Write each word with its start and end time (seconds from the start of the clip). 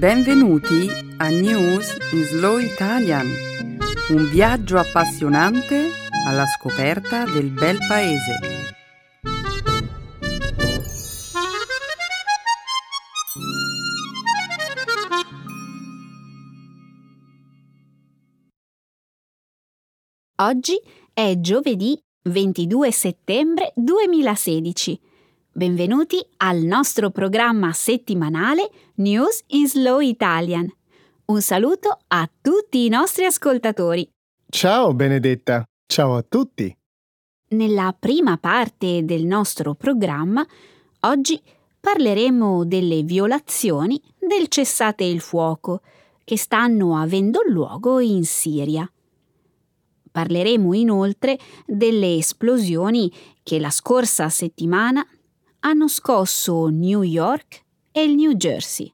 Benvenuti 0.00 0.88
a 1.18 1.28
News 1.28 1.94
in 2.12 2.24
Slow 2.24 2.56
Italian, 2.56 3.26
un 4.08 4.30
viaggio 4.30 4.78
appassionante 4.78 5.90
alla 6.26 6.46
scoperta 6.46 7.26
del 7.26 7.50
bel 7.50 7.76
paese. 7.86 8.38
Oggi 20.36 20.80
è 21.12 21.34
giovedì 21.40 22.02
22 22.22 22.90
settembre 22.90 23.74
2016 23.76 25.09
Benvenuti 25.52 26.24
al 26.36 26.58
nostro 26.58 27.10
programma 27.10 27.72
settimanale 27.72 28.70
News 28.94 29.42
in 29.48 29.66
Slow 29.66 29.98
Italian. 29.98 30.72
Un 31.24 31.42
saluto 31.42 31.98
a 32.06 32.30
tutti 32.40 32.86
i 32.86 32.88
nostri 32.88 33.24
ascoltatori. 33.24 34.08
Ciao 34.48 34.94
Benedetta, 34.94 35.64
ciao 35.86 36.14
a 36.14 36.22
tutti. 36.22 36.72
Nella 37.48 37.92
prima 37.98 38.36
parte 38.38 39.04
del 39.04 39.24
nostro 39.24 39.74
programma, 39.74 40.46
oggi 41.00 41.42
parleremo 41.80 42.64
delle 42.64 43.02
violazioni 43.02 44.00
del 44.20 44.46
cessate 44.46 45.02
il 45.02 45.20
fuoco 45.20 45.80
che 46.22 46.38
stanno 46.38 46.96
avendo 46.96 47.40
luogo 47.44 47.98
in 47.98 48.24
Siria. 48.24 48.88
Parleremo 50.12 50.74
inoltre 50.74 51.36
delle 51.66 52.14
esplosioni 52.14 53.12
che 53.42 53.58
la 53.58 53.70
scorsa 53.70 54.28
settimana 54.28 55.04
hanno 55.60 55.88
scosso 55.88 56.68
New 56.68 57.02
York 57.02 57.64
e 57.92 58.02
il 58.02 58.14
New 58.14 58.32
Jersey. 58.32 58.92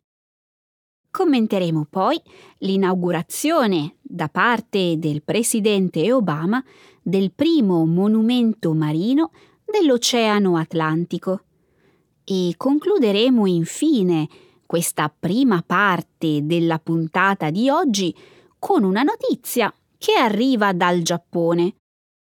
Commenteremo 1.10 1.86
poi 1.88 2.20
l'inaugurazione 2.58 3.96
da 4.02 4.28
parte 4.28 4.98
del 4.98 5.22
presidente 5.22 6.12
Obama 6.12 6.62
del 7.02 7.32
primo 7.32 7.86
monumento 7.86 8.74
marino 8.74 9.30
dell'Oceano 9.64 10.56
Atlantico 10.56 11.44
e 12.24 12.54
concluderemo 12.56 13.46
infine 13.46 14.28
questa 14.66 15.14
prima 15.16 15.62
parte 15.64 16.44
della 16.44 16.78
puntata 16.80 17.50
di 17.50 17.70
oggi 17.70 18.14
con 18.58 18.82
una 18.82 19.02
notizia 19.02 19.72
che 19.96 20.14
arriva 20.14 20.72
dal 20.72 21.00
Giappone, 21.02 21.76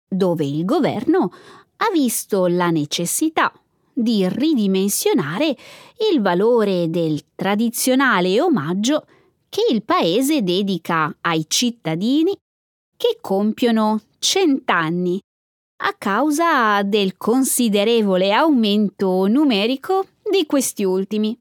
dove 0.06 0.44
il 0.44 0.64
governo 0.64 1.32
ha 1.78 1.90
visto 1.92 2.46
la 2.46 2.70
necessità 2.70 3.52
di 3.94 4.28
ridimensionare 4.28 5.56
il 6.12 6.20
valore 6.20 6.90
del 6.90 7.22
tradizionale 7.34 8.40
omaggio 8.40 9.06
che 9.48 9.64
il 9.70 9.84
paese 9.84 10.42
dedica 10.42 11.16
ai 11.20 11.44
cittadini 11.48 12.36
che 12.96 13.18
compiono 13.20 14.00
cent'anni 14.18 15.20
a 15.84 15.94
causa 15.96 16.82
del 16.82 17.16
considerevole 17.16 18.32
aumento 18.32 19.26
numerico 19.26 20.06
di 20.30 20.44
questi 20.46 20.82
ultimi. 20.82 21.38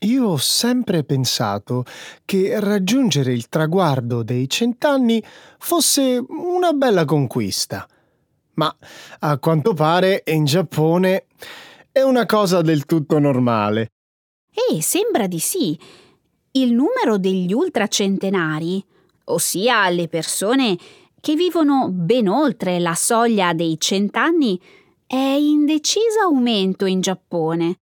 Io 0.00 0.26
ho 0.26 0.36
sempre 0.36 1.02
pensato 1.02 1.84
che 2.24 2.60
raggiungere 2.60 3.32
il 3.32 3.48
traguardo 3.48 4.22
dei 4.22 4.48
cent'anni 4.48 5.22
fosse 5.58 6.22
una 6.28 6.72
bella 6.72 7.04
conquista. 7.06 7.86
Ma 8.54 8.74
a 9.20 9.38
quanto 9.38 9.74
pare 9.74 10.22
in 10.26 10.44
Giappone 10.44 11.26
è 11.90 12.02
una 12.02 12.26
cosa 12.26 12.60
del 12.60 12.86
tutto 12.86 13.18
normale. 13.18 13.90
Eh, 14.52 14.80
sembra 14.80 15.26
di 15.26 15.38
sì. 15.38 15.78
Il 16.52 16.72
numero 16.72 17.18
degli 17.18 17.52
ultracentenari, 17.52 18.84
ossia 19.24 19.88
le 19.90 20.08
persone 20.08 20.78
che 21.20 21.34
vivono 21.34 21.88
ben 21.90 22.28
oltre 22.28 22.78
la 22.78 22.94
soglia 22.94 23.52
dei 23.54 23.76
cent'anni, 23.78 24.60
è 25.06 25.16
in 25.16 25.64
deciso 25.64 26.20
aumento 26.22 26.84
in 26.86 27.00
Giappone. 27.00 27.76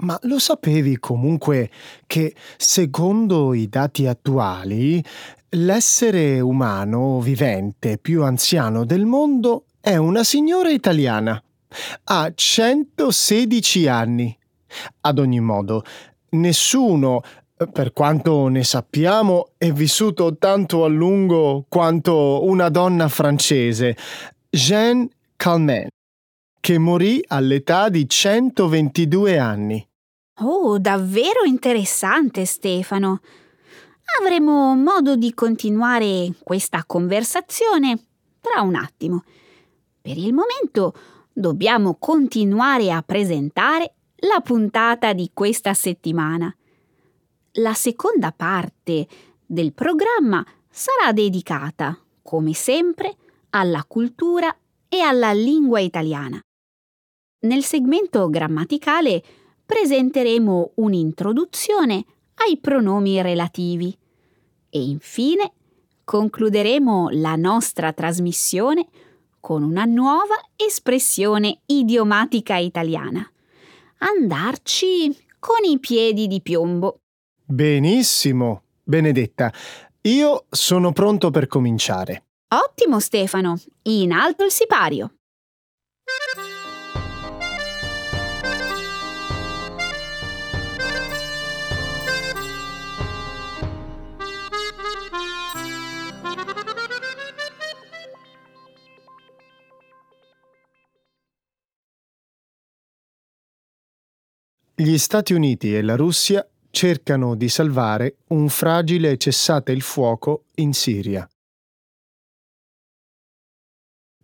Ma 0.00 0.18
lo 0.22 0.38
sapevi 0.38 0.98
comunque 0.98 1.70
che, 2.06 2.34
secondo 2.56 3.52
i 3.52 3.68
dati 3.68 4.06
attuali, 4.06 5.04
l'essere 5.50 6.40
umano 6.40 7.20
vivente 7.20 7.98
più 7.98 8.22
anziano 8.22 8.84
del 8.84 9.06
mondo 9.06 9.64
è 9.88 9.96
una 9.96 10.22
signora 10.22 10.68
italiana? 10.68 11.42
Ha 12.04 12.32
116 12.34 13.88
anni. 13.88 14.38
Ad 15.00 15.18
ogni 15.18 15.40
modo, 15.40 15.82
nessuno, 16.32 17.22
per 17.72 17.94
quanto 17.94 18.48
ne 18.48 18.64
sappiamo, 18.64 19.52
è 19.56 19.72
vissuto 19.72 20.36
tanto 20.36 20.84
a 20.84 20.88
lungo 20.88 21.64
quanto 21.70 22.44
una 22.44 22.68
donna 22.68 23.08
francese, 23.08 23.96
Jeanne 24.50 25.08
Calment, 25.36 25.88
che 26.60 26.76
morì 26.76 27.24
all'età 27.26 27.88
di 27.88 28.06
122 28.06 29.38
anni. 29.38 29.88
Oh, 30.40 30.78
davvero 30.78 31.44
interessante, 31.46 32.44
Stefano. 32.44 33.20
Avremo 34.20 34.74
modo 34.74 35.16
di 35.16 35.32
continuare 35.32 36.34
questa 36.42 36.84
conversazione 36.86 37.98
tra 38.38 38.60
un 38.60 38.74
attimo. 38.74 39.24
Per 40.08 40.16
il 40.16 40.32
momento 40.32 40.94
dobbiamo 41.30 41.96
continuare 41.96 42.90
a 42.90 43.02
presentare 43.02 43.96
la 44.20 44.40
puntata 44.40 45.12
di 45.12 45.32
questa 45.34 45.74
settimana. 45.74 46.50
La 47.56 47.74
seconda 47.74 48.32
parte 48.32 49.06
del 49.44 49.74
programma 49.74 50.42
sarà 50.66 51.12
dedicata, 51.12 51.94
come 52.22 52.54
sempre, 52.54 53.16
alla 53.50 53.84
cultura 53.86 54.56
e 54.88 55.00
alla 55.00 55.32
lingua 55.32 55.80
italiana. 55.80 56.40
Nel 57.40 57.62
segmento 57.62 58.30
grammaticale 58.30 59.22
presenteremo 59.62 60.70
un'introduzione 60.76 62.02
ai 62.46 62.56
pronomi 62.56 63.20
relativi 63.20 63.94
e 64.70 64.80
infine 64.80 65.52
concluderemo 66.02 67.08
la 67.10 67.36
nostra 67.36 67.92
trasmissione 67.92 68.88
con 69.40 69.62
una 69.62 69.84
nuova 69.84 70.36
espressione 70.56 71.60
idiomatica 71.66 72.56
italiana. 72.56 73.28
Andarci 73.98 75.16
con 75.38 75.64
i 75.64 75.78
piedi 75.78 76.26
di 76.26 76.40
piombo. 76.40 77.00
Benissimo, 77.44 78.62
Benedetta. 78.82 79.52
Io 80.02 80.46
sono 80.50 80.92
pronto 80.92 81.30
per 81.30 81.46
cominciare. 81.46 82.24
Ottimo, 82.48 83.00
Stefano. 83.00 83.58
In 83.82 84.12
alto 84.12 84.44
il 84.44 84.50
sipario. 84.50 85.12
Gli 104.80 104.96
Stati 104.96 105.32
Uniti 105.34 105.74
e 105.74 105.82
la 105.82 105.96
Russia 105.96 106.48
cercano 106.70 107.34
di 107.34 107.48
salvare 107.48 108.18
un 108.28 108.48
fragile 108.48 109.16
cessate 109.16 109.72
il 109.72 109.82
fuoco 109.82 110.44
in 110.58 110.72
Siria. 110.72 111.28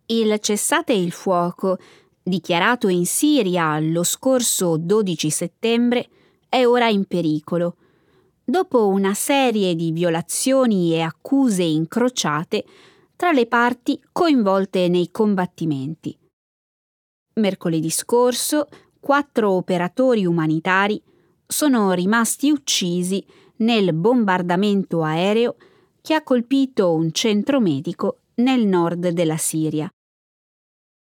Il 0.05 0.39
cessate 0.39 0.93
il 0.93 1.11
fuoco, 1.11 1.77
dichiarato 2.23 2.87
in 2.87 3.05
Siria 3.05 3.77
lo 3.79 4.03
scorso 4.03 4.77
12 4.77 5.29
settembre, 5.29 6.07
è 6.47 6.65
ora 6.65 6.87
in 6.87 7.03
pericolo, 7.03 7.75
dopo 8.41 8.87
una 8.87 9.13
serie 9.13 9.75
di 9.75 9.91
violazioni 9.91 10.93
e 10.93 11.01
accuse 11.01 11.63
incrociate 11.63 12.63
tra 13.17 13.33
le 13.33 13.45
parti 13.45 14.01
coinvolte 14.09 14.87
nei 14.87 15.11
combattimenti. 15.11 16.17
Mercoledì 17.33 17.89
scorso 17.89 18.69
quattro 19.05 19.51
operatori 19.51 20.25
umanitari 20.25 20.99
sono 21.45 21.91
rimasti 21.91 22.49
uccisi 22.49 23.23
nel 23.57 23.93
bombardamento 23.93 25.03
aereo 25.03 25.57
che 26.01 26.15
ha 26.15 26.23
colpito 26.23 26.91
un 26.91 27.11
centro 27.11 27.59
medico 27.59 28.21
nel 28.37 28.65
nord 28.65 29.09
della 29.09 29.37
Siria. 29.37 29.87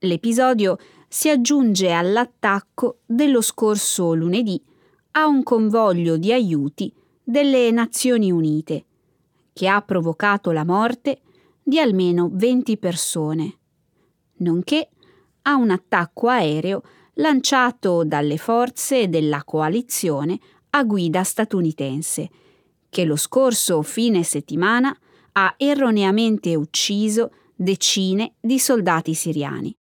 L'episodio 0.06 0.78
si 1.10 1.28
aggiunge 1.30 1.92
all'attacco 1.92 3.00
dello 3.06 3.42
scorso 3.42 4.13
lunedì 4.13 4.63
a 5.12 5.28
un 5.28 5.44
convoglio 5.44 6.16
di 6.16 6.31
aiuti 6.31 6.94
delle 7.22 7.69
Nazioni 7.69 8.31
Unite, 8.31 8.86
che 9.51 9.68
ha 9.68 9.81
provocato 9.81 10.51
la 10.51 10.63
morte 10.63 11.19
di 11.62 11.78
almeno 11.81 12.30
20 12.31 12.78
persone, 12.78 13.57
nonché 14.38 14.88
a 15.42 15.56
un 15.56 15.69
attacco 15.69 16.30
aereo 16.30 16.81
lanciato 17.19 18.04
dalle 18.04 18.38
forze 18.38 19.10
della 19.10 19.44
coalizione 19.44 20.39
a 20.71 20.83
guida 20.83 21.24
statunitense, 21.24 22.30
che 22.89 23.06
lo 23.06 23.16
scorso 23.16 23.81
fine 23.81 24.24
settimana 24.24 24.95
ha 25.33 25.54
erroneamente 25.57 26.56
ucciso 26.56 27.31
decine 27.56 28.36
di 28.39 28.57
soldati 28.57 29.13
siriani. 29.13 29.75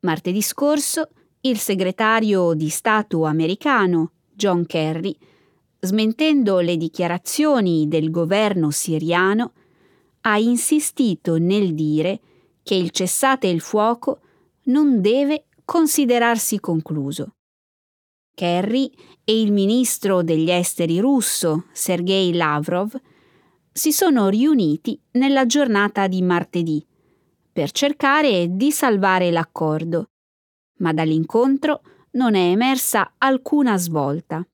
Martedì 0.00 0.42
scorso 0.42 1.08
il 1.42 1.58
segretario 1.58 2.54
di 2.54 2.68
Stato 2.68 3.24
americano 3.24 4.12
John 4.32 4.64
Kerry, 4.64 5.16
smentendo 5.80 6.60
le 6.60 6.76
dichiarazioni 6.76 7.88
del 7.88 8.10
governo 8.10 8.70
siriano, 8.70 9.52
ha 10.22 10.38
insistito 10.38 11.36
nel 11.36 11.74
dire 11.74 12.20
che 12.62 12.76
il 12.76 12.90
cessate 12.90 13.48
il 13.48 13.60
fuoco 13.60 14.20
non 14.64 15.00
deve 15.00 15.46
considerarsi 15.72 16.60
concluso. 16.60 17.36
Kerry 18.34 18.92
e 19.24 19.40
il 19.40 19.52
ministro 19.52 20.22
degli 20.22 20.50
esteri 20.50 21.00
russo 21.00 21.64
Sergei 21.72 22.34
Lavrov 22.34 22.94
si 23.72 23.90
sono 23.90 24.28
riuniti 24.28 25.00
nella 25.12 25.46
giornata 25.46 26.08
di 26.08 26.20
martedì 26.20 26.86
per 27.50 27.70
cercare 27.70 28.48
di 28.54 28.70
salvare 28.70 29.30
l'accordo, 29.30 30.10
ma 30.80 30.92
dall'incontro 30.92 31.80
non 32.12 32.34
è 32.34 32.50
emersa 32.50 33.14
alcuna 33.16 33.78
svolta. 33.78 34.46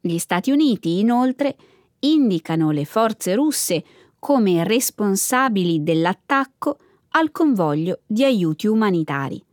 Gli 0.00 0.18
Stati 0.18 0.52
Uniti, 0.52 1.00
inoltre, 1.00 1.56
indicano 1.98 2.70
le 2.70 2.84
forze 2.84 3.34
russe 3.34 3.84
come 4.20 4.62
responsabili 4.62 5.82
dell'attacco 5.82 6.78
al 7.08 7.32
convoglio 7.32 8.02
di 8.06 8.22
aiuti 8.22 8.68
umanitari. 8.68 9.44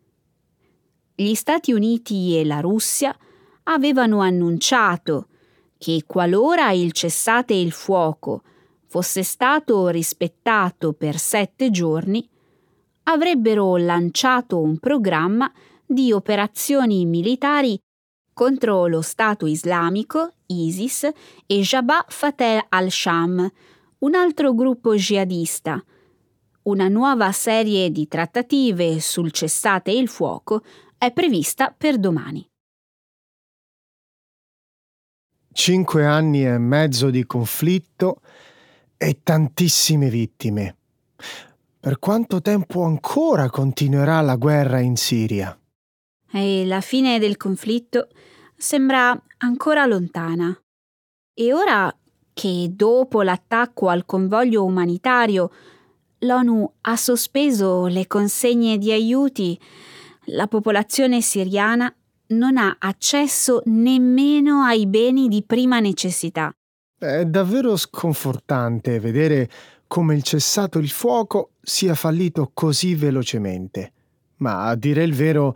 Gli 1.19 1.33
Stati 1.33 1.73
Uniti 1.73 2.37
e 2.37 2.45
la 2.45 2.59
Russia 2.59 3.17
avevano 3.63 4.19
annunciato 4.19 5.29
che 5.79 6.03
qualora 6.05 6.69
il 6.69 6.91
cessate 6.91 7.55
il 7.55 7.71
fuoco 7.71 8.43
fosse 8.85 9.23
stato 9.23 9.87
rispettato 9.87 10.93
per 10.93 11.17
sette 11.17 11.71
giorni, 11.71 12.29
avrebbero 13.05 13.77
lanciato 13.77 14.59
un 14.59 14.77
programma 14.77 15.51
di 15.83 16.11
operazioni 16.11 17.03
militari 17.07 17.79
contro 18.31 18.85
lo 18.85 19.01
Stato 19.01 19.47
islamico, 19.47 20.33
ISIS, 20.45 21.09
e 21.47 21.59
Jabhat 21.61 22.11
Fateh 22.11 22.63
al-Sham, 22.69 23.51
un 23.99 24.13
altro 24.13 24.53
gruppo 24.53 24.93
jihadista. 24.93 25.83
Una 26.67 26.89
nuova 26.89 27.31
serie 27.31 27.89
di 27.91 28.07
trattative 28.07 28.99
sul 28.99 29.31
cessate 29.31 29.89
il 29.89 30.09
fuoco 30.09 30.61
è 30.97 31.11
prevista 31.11 31.73
per 31.75 31.99
domani. 31.99 32.47
Cinque 35.51 36.05
anni 36.05 36.45
e 36.45 36.57
mezzo 36.57 37.09
di 37.09 37.25
conflitto 37.25 38.21
e 38.97 39.21
tantissime 39.23 40.09
vittime. 40.09 40.75
Per 41.79 41.99
quanto 41.99 42.41
tempo 42.41 42.83
ancora 42.83 43.49
continuerà 43.49 44.21
la 44.21 44.35
guerra 44.35 44.79
in 44.79 44.95
Siria? 44.95 45.57
E 46.31 46.65
la 46.65 46.81
fine 46.81 47.17
del 47.17 47.37
conflitto 47.37 48.09
sembra 48.55 49.19
ancora 49.37 49.85
lontana. 49.85 50.55
E 51.33 51.53
ora 51.53 51.95
che 52.33 52.69
dopo 52.71 53.21
l'attacco 53.21 53.89
al 53.89 54.05
convoglio 54.05 54.63
umanitario 54.63 55.51
l'ONU 56.19 56.71
ha 56.81 56.95
sospeso 56.95 57.85
le 57.85 58.07
consegne 58.07 58.77
di 58.77 58.91
aiuti, 58.91 59.59
la 60.27 60.47
popolazione 60.47 61.21
siriana 61.21 61.93
non 62.29 62.57
ha 62.57 62.75
accesso 62.79 63.61
nemmeno 63.65 64.63
ai 64.63 64.85
beni 64.87 65.27
di 65.27 65.43
prima 65.43 65.79
necessità. 65.79 66.51
È 66.99 67.25
davvero 67.25 67.77
sconfortante 67.77 68.99
vedere 68.99 69.49
come 69.87 70.15
il 70.15 70.23
cessato 70.23 70.79
il 70.79 70.89
fuoco 70.89 71.51
sia 71.61 71.93
fallito 71.93 72.51
così 72.53 72.95
velocemente. 72.95 73.93
Ma 74.37 74.65
a 74.65 74.75
dire 74.75 75.03
il 75.03 75.13
vero, 75.13 75.55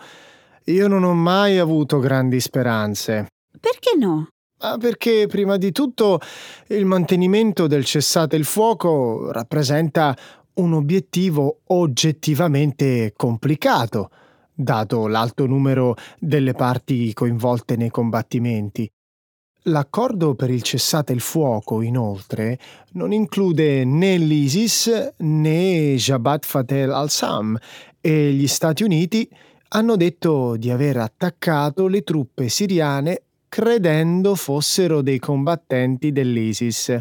io 0.65 0.87
non 0.87 1.03
ho 1.03 1.13
mai 1.13 1.57
avuto 1.57 1.99
grandi 1.99 2.39
speranze. 2.39 3.27
Perché 3.59 3.97
no? 3.97 4.27
Ah, 4.59 4.77
perché 4.77 5.25
prima 5.27 5.57
di 5.57 5.71
tutto 5.71 6.19
il 6.67 6.85
mantenimento 6.85 7.67
del 7.67 7.83
cessate 7.83 8.35
il 8.35 8.45
fuoco 8.45 9.31
rappresenta 9.31 10.15
un 10.53 10.73
obiettivo 10.73 11.61
oggettivamente 11.67 13.13
complicato, 13.15 14.11
dato 14.63 15.07
l'alto 15.07 15.45
numero 15.45 15.95
delle 16.19 16.53
parti 16.53 17.13
coinvolte 17.13 17.75
nei 17.75 17.89
combattimenti. 17.89 18.89
L'accordo 19.65 20.33
per 20.33 20.49
il 20.49 20.63
cessate 20.63 21.13
il 21.13 21.19
fuoco, 21.19 21.81
inoltre, 21.81 22.57
non 22.93 23.13
include 23.13 23.85
né 23.85 24.17
l'ISIS 24.17 25.13
né 25.17 25.95
Jabhat 25.95 26.45
Fateh 26.45 26.91
al-Sam 26.91 27.57
e 28.01 28.31
gli 28.31 28.47
Stati 28.47 28.83
Uniti 28.83 29.29
hanno 29.69 29.95
detto 29.95 30.57
di 30.57 30.71
aver 30.71 30.97
attaccato 30.97 31.87
le 31.87 32.01
truppe 32.01 32.49
siriane 32.49 33.21
credendo 33.47 34.33
fossero 34.35 35.01
dei 35.01 35.19
combattenti 35.19 36.11
dell'ISIS. 36.11 36.99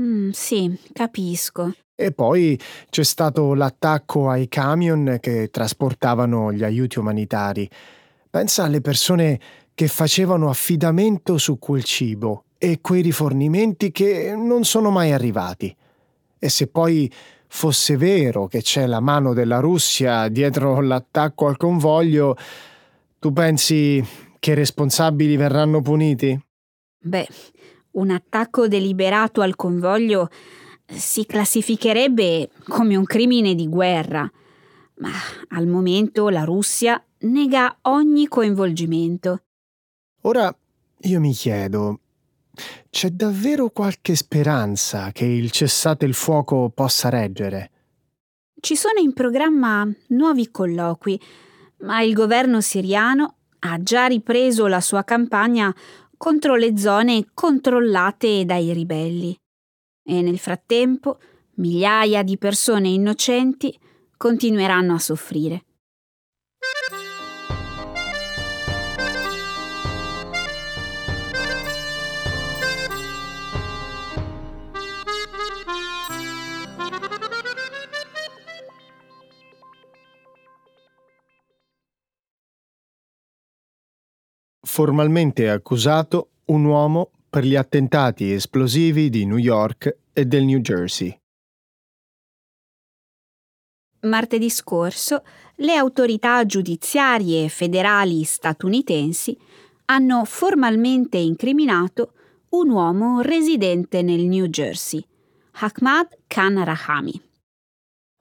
Mm, 0.00 0.30
sì, 0.30 0.76
capisco. 0.92 1.72
E 1.96 2.10
poi 2.12 2.58
c'è 2.90 3.04
stato 3.04 3.54
l'attacco 3.54 4.28
ai 4.28 4.48
camion 4.48 5.18
che 5.20 5.48
trasportavano 5.50 6.52
gli 6.52 6.64
aiuti 6.64 6.98
umanitari. 6.98 7.68
Pensa 8.28 8.64
alle 8.64 8.80
persone 8.80 9.38
che 9.74 9.86
facevano 9.86 10.48
affidamento 10.48 11.38
su 11.38 11.58
quel 11.58 11.84
cibo 11.84 12.44
e 12.58 12.80
quei 12.80 13.02
rifornimenti 13.02 13.92
che 13.92 14.34
non 14.36 14.64
sono 14.64 14.90
mai 14.90 15.12
arrivati. 15.12 15.74
E 16.38 16.48
se 16.48 16.66
poi 16.66 17.10
fosse 17.46 17.96
vero 17.96 18.46
che 18.48 18.60
c'è 18.60 18.86
la 18.86 19.00
mano 19.00 19.32
della 19.32 19.60
Russia 19.60 20.26
dietro 20.28 20.80
l'attacco 20.80 21.46
al 21.46 21.56
convoglio, 21.56 22.36
tu 23.20 23.32
pensi 23.32 24.04
che 24.40 24.50
i 24.50 24.54
responsabili 24.54 25.36
verranno 25.36 25.80
puniti? 25.80 26.38
Beh, 26.98 27.28
un 27.92 28.10
attacco 28.10 28.66
deliberato 28.66 29.40
al 29.40 29.54
convoglio 29.54 30.28
si 30.86 31.26
classificherebbe 31.26 32.50
come 32.68 32.96
un 32.96 33.04
crimine 33.04 33.54
di 33.54 33.68
guerra, 33.68 34.30
ma 34.96 35.10
al 35.48 35.66
momento 35.66 36.28
la 36.28 36.44
Russia 36.44 37.02
nega 37.20 37.78
ogni 37.82 38.28
coinvolgimento. 38.28 39.42
Ora 40.22 40.54
io 41.02 41.20
mi 41.20 41.32
chiedo, 41.32 42.00
c'è 42.90 43.10
davvero 43.10 43.70
qualche 43.70 44.14
speranza 44.14 45.10
che 45.12 45.24
il 45.24 45.50
cessate 45.50 46.04
il 46.04 46.14
fuoco 46.14 46.70
possa 46.72 47.08
reggere? 47.08 47.70
Ci 48.60 48.76
sono 48.76 49.00
in 49.00 49.12
programma 49.12 49.86
nuovi 50.08 50.50
colloqui, 50.50 51.20
ma 51.80 52.00
il 52.00 52.14
governo 52.14 52.60
siriano 52.60 53.36
ha 53.58 53.82
già 53.82 54.06
ripreso 54.06 54.66
la 54.66 54.80
sua 54.80 55.04
campagna 55.04 55.74
contro 56.16 56.54
le 56.54 56.78
zone 56.78 57.26
controllate 57.34 58.44
dai 58.44 58.72
ribelli. 58.72 59.36
E 60.04 60.22
nel 60.22 60.38
frattempo 60.38 61.18
migliaia 61.54 62.22
di 62.22 62.36
persone 62.36 62.88
innocenti 62.88 63.76
continueranno 64.16 64.94
a 64.94 64.98
soffrire. 64.98 65.64
formalmente 84.74 85.48
accusato 85.48 86.30
un 86.46 86.64
uomo 86.64 87.10
per 87.34 87.44
gli 87.44 87.56
attentati 87.56 88.30
esplosivi 88.30 89.10
di 89.10 89.26
New 89.26 89.38
York 89.38 89.96
e 90.12 90.24
del 90.24 90.44
New 90.44 90.60
Jersey. 90.60 91.18
Martedì 94.02 94.48
scorso 94.48 95.24
le 95.56 95.74
autorità 95.74 96.46
giudiziarie 96.46 97.48
federali 97.48 98.22
statunitensi 98.22 99.36
hanno 99.86 100.24
formalmente 100.24 101.16
incriminato 101.16 102.12
un 102.50 102.70
uomo 102.70 103.20
residente 103.20 104.02
nel 104.02 104.26
New 104.26 104.46
Jersey, 104.46 105.04
Ahmad 105.54 106.16
Khan 106.28 106.64
Rahami. 106.64 107.20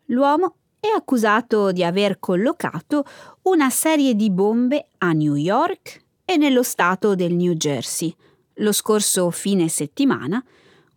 L'uomo 0.06 0.56
è 0.80 0.88
accusato 0.88 1.72
di 1.72 1.84
aver 1.84 2.18
collocato 2.18 3.06
una 3.44 3.70
serie 3.70 4.16
di 4.16 4.32
bombe 4.32 4.88
a 4.98 5.12
New 5.12 5.36
York 5.36 6.02
e 6.26 6.36
nello 6.38 6.64
stato 6.64 7.14
del 7.14 7.36
New 7.36 7.54
Jersey 7.54 8.12
lo 8.56 8.72
scorso 8.72 9.30
fine 9.32 9.68
settimana, 9.68 10.44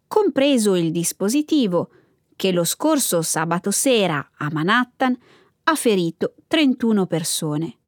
compreso 0.06 0.74
il 0.74 0.90
dispositivo 0.92 1.90
che 2.36 2.52
lo 2.52 2.64
scorso 2.64 3.22
sabato 3.22 3.70
sera 3.70 4.32
a 4.36 4.48
Manhattan 4.52 5.18
ha 5.64 5.74
ferito 5.74 6.34
31 6.46 7.06
persone. 7.06 7.78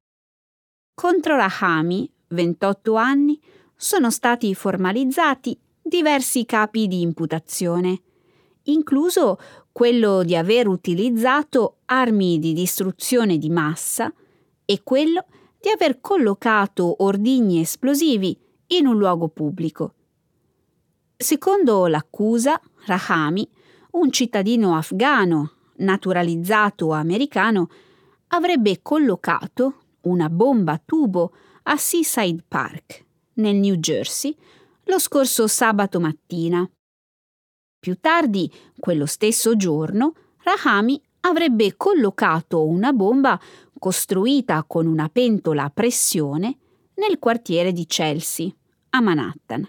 Contro 0.94 1.36
Rahami, 1.36 2.10
28 2.28 2.94
anni, 2.94 3.40
sono 3.76 4.10
stati 4.10 4.54
formalizzati 4.54 5.56
diversi 5.80 6.44
capi 6.44 6.88
di 6.88 7.02
imputazione, 7.02 8.02
incluso 8.64 9.38
quello 9.70 10.24
di 10.24 10.34
aver 10.34 10.66
utilizzato 10.66 11.78
armi 11.84 12.38
di 12.38 12.52
distruzione 12.52 13.38
di 13.38 13.48
massa 13.48 14.12
e 14.64 14.82
quello 14.82 15.24
di 15.60 15.68
aver 15.68 16.00
collocato 16.00 17.04
ordigni 17.04 17.60
esplosivi 17.60 18.36
in 18.68 18.86
un 18.86 18.96
luogo 18.96 19.28
pubblico. 19.28 19.94
Secondo 21.16 21.86
l'accusa, 21.86 22.60
Rahami, 22.84 23.48
un 23.92 24.10
cittadino 24.10 24.76
afgano 24.76 25.52
naturalizzato 25.76 26.92
americano, 26.92 27.68
avrebbe 28.28 28.80
collocato 28.82 29.82
una 30.02 30.28
bomba 30.28 30.72
a 30.72 30.82
tubo 30.84 31.32
a 31.64 31.76
Seaside 31.76 32.44
Park, 32.46 33.04
nel 33.34 33.56
New 33.56 33.76
Jersey, 33.76 34.34
lo 34.84 34.98
scorso 34.98 35.46
sabato 35.46 36.00
mattina. 36.00 36.68
Più 37.78 37.98
tardi, 38.00 38.50
quello 38.78 39.06
stesso 39.06 39.56
giorno, 39.56 40.14
Rahami 40.38 41.00
avrebbe 41.20 41.76
collocato 41.76 42.66
una 42.66 42.92
bomba 42.92 43.38
costruita 43.78 44.64
con 44.66 44.86
una 44.86 45.08
pentola 45.08 45.64
a 45.64 45.70
pressione 45.70 46.58
nel 46.98 47.18
quartiere 47.18 47.72
di 47.72 47.86
Chelsea, 47.86 48.50
a 48.90 49.00
Manhattan. 49.00 49.66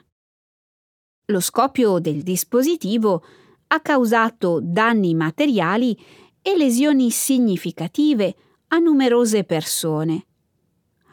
Lo 1.25 1.39
scoppio 1.39 1.99
del 1.99 2.23
dispositivo 2.23 3.23
ha 3.67 3.79
causato 3.81 4.59
danni 4.61 5.13
materiali 5.13 5.97
e 6.41 6.57
lesioni 6.57 7.11
significative 7.11 8.35
a 8.69 8.79
numerose 8.79 9.43
persone. 9.43 10.25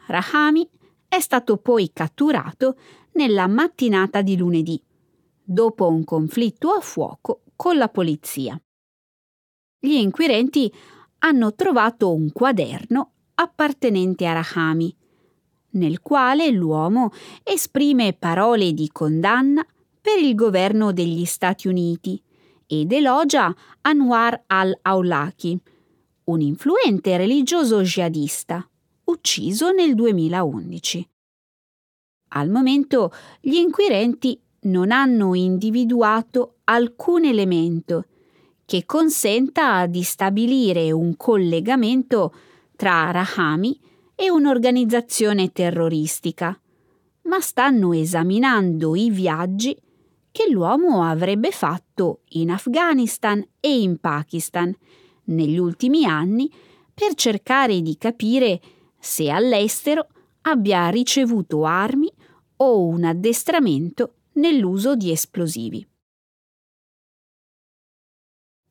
Rahami 0.07 0.67
è 1.07 1.19
stato 1.19 1.57
poi 1.57 1.91
catturato 1.93 2.77
nella 3.13 3.47
mattinata 3.47 4.21
di 4.21 4.37
lunedì, 4.37 4.81
dopo 5.43 5.87
un 5.87 6.03
conflitto 6.03 6.71
a 6.71 6.81
fuoco 6.81 7.43
con 7.55 7.77
la 7.77 7.89
polizia. 7.89 8.59
Gli 9.79 9.93
inquirenti 9.93 10.73
hanno 11.19 11.53
trovato 11.53 12.11
un 12.11 12.31
quaderno 12.31 13.11
appartenente 13.35 14.25
a 14.25 14.33
Rahami, 14.33 14.96
nel 15.77 16.01
quale 16.01 16.49
l'uomo 16.49 17.11
esprime 17.43 18.13
parole 18.13 18.73
di 18.73 18.89
condanna 18.91 19.65
per 20.01 20.19
il 20.19 20.35
governo 20.35 20.91
degli 20.91 21.25
Stati 21.25 21.67
Uniti 21.67 22.21
ed 22.65 22.91
elogia 22.91 23.53
Anwar 23.81 24.43
al-Awlaki, 24.47 25.57
un 26.25 26.41
influente 26.41 27.15
religioso 27.15 27.81
jihadista, 27.81 28.67
ucciso 29.05 29.71
nel 29.71 29.95
2011. 29.95 31.09
Al 32.29 32.49
momento 32.49 33.13
gli 33.39 33.55
inquirenti 33.55 34.37
non 34.61 34.91
hanno 34.91 35.33
individuato 35.33 36.57
alcun 36.65 37.23
elemento 37.23 38.05
che 38.65 38.85
consenta 38.85 39.85
di 39.85 40.03
stabilire 40.03 40.91
un 40.91 41.15
collegamento 41.15 42.33
tra 42.75 43.11
Rahami 43.11 43.79
e 44.19 44.31
un'organizzazione 44.31 45.51
terroristica, 45.51 46.59
ma 47.23 47.39
stanno 47.39 47.93
esaminando 47.93 48.95
i 48.95 49.11
viaggi 49.11 49.79
che 50.31 50.49
l'uomo 50.49 51.03
avrebbe 51.03 51.51
fatto 51.51 52.21
in 52.29 52.49
Afghanistan 52.49 53.45
e 53.59 53.79
in 53.79 53.99
Pakistan 53.99 54.75
negli 55.25 55.59
ultimi 55.59 56.05
anni 56.05 56.51
per 56.91 57.13
cercare 57.13 57.79
di 57.81 57.95
capire 57.99 58.59
se 58.97 59.29
all'estero 59.29 60.07
abbia 60.41 60.89
ricevuto 60.89 61.65
armi 61.65 62.11
o 62.57 62.87
un 62.87 63.03
addestramento 63.03 64.13
nell'uso 64.33 64.95
di 64.95 65.11
esplosivi. 65.11 65.87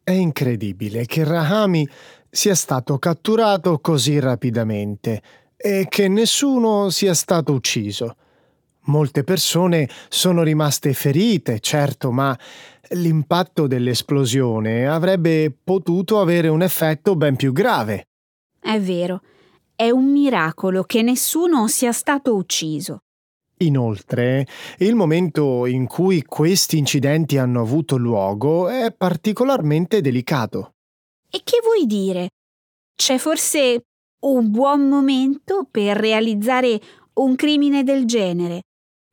È 0.08 0.12
incredibile 0.12 1.04
che 1.04 1.24
Rahami 1.24 1.84
sia 2.30 2.54
stato 2.54 2.96
catturato 2.96 3.80
così 3.80 4.20
rapidamente 4.20 5.20
e 5.56 5.86
che 5.88 6.06
nessuno 6.06 6.90
sia 6.90 7.12
stato 7.12 7.52
ucciso. 7.52 8.14
Molte 8.82 9.24
persone 9.24 9.88
sono 10.08 10.44
rimaste 10.44 10.92
ferite, 10.92 11.58
certo, 11.58 12.12
ma 12.12 12.38
l'impatto 12.90 13.66
dell'esplosione 13.66 14.86
avrebbe 14.86 15.50
potuto 15.50 16.20
avere 16.20 16.46
un 16.46 16.62
effetto 16.62 17.16
ben 17.16 17.34
più 17.34 17.50
grave. 17.50 18.04
È 18.60 18.78
vero, 18.78 19.22
è 19.74 19.90
un 19.90 20.12
miracolo 20.12 20.84
che 20.84 21.02
nessuno 21.02 21.66
sia 21.66 21.90
stato 21.90 22.36
ucciso. 22.36 23.00
Inoltre, 23.58 24.46
il 24.78 24.94
momento 24.94 25.64
in 25.64 25.86
cui 25.86 26.22
questi 26.22 26.76
incidenti 26.76 27.38
hanno 27.38 27.62
avuto 27.62 27.96
luogo 27.96 28.68
è 28.68 28.92
particolarmente 28.92 30.02
delicato. 30.02 30.74
E 31.30 31.40
che 31.42 31.60
vuoi 31.62 31.86
dire? 31.86 32.28
C'è 32.94 33.16
forse 33.16 33.80
un 34.26 34.50
buon 34.50 34.88
momento 34.88 35.66
per 35.70 35.96
realizzare 35.96 36.78
un 37.14 37.34
crimine 37.34 37.82
del 37.82 38.04
genere? 38.04 38.62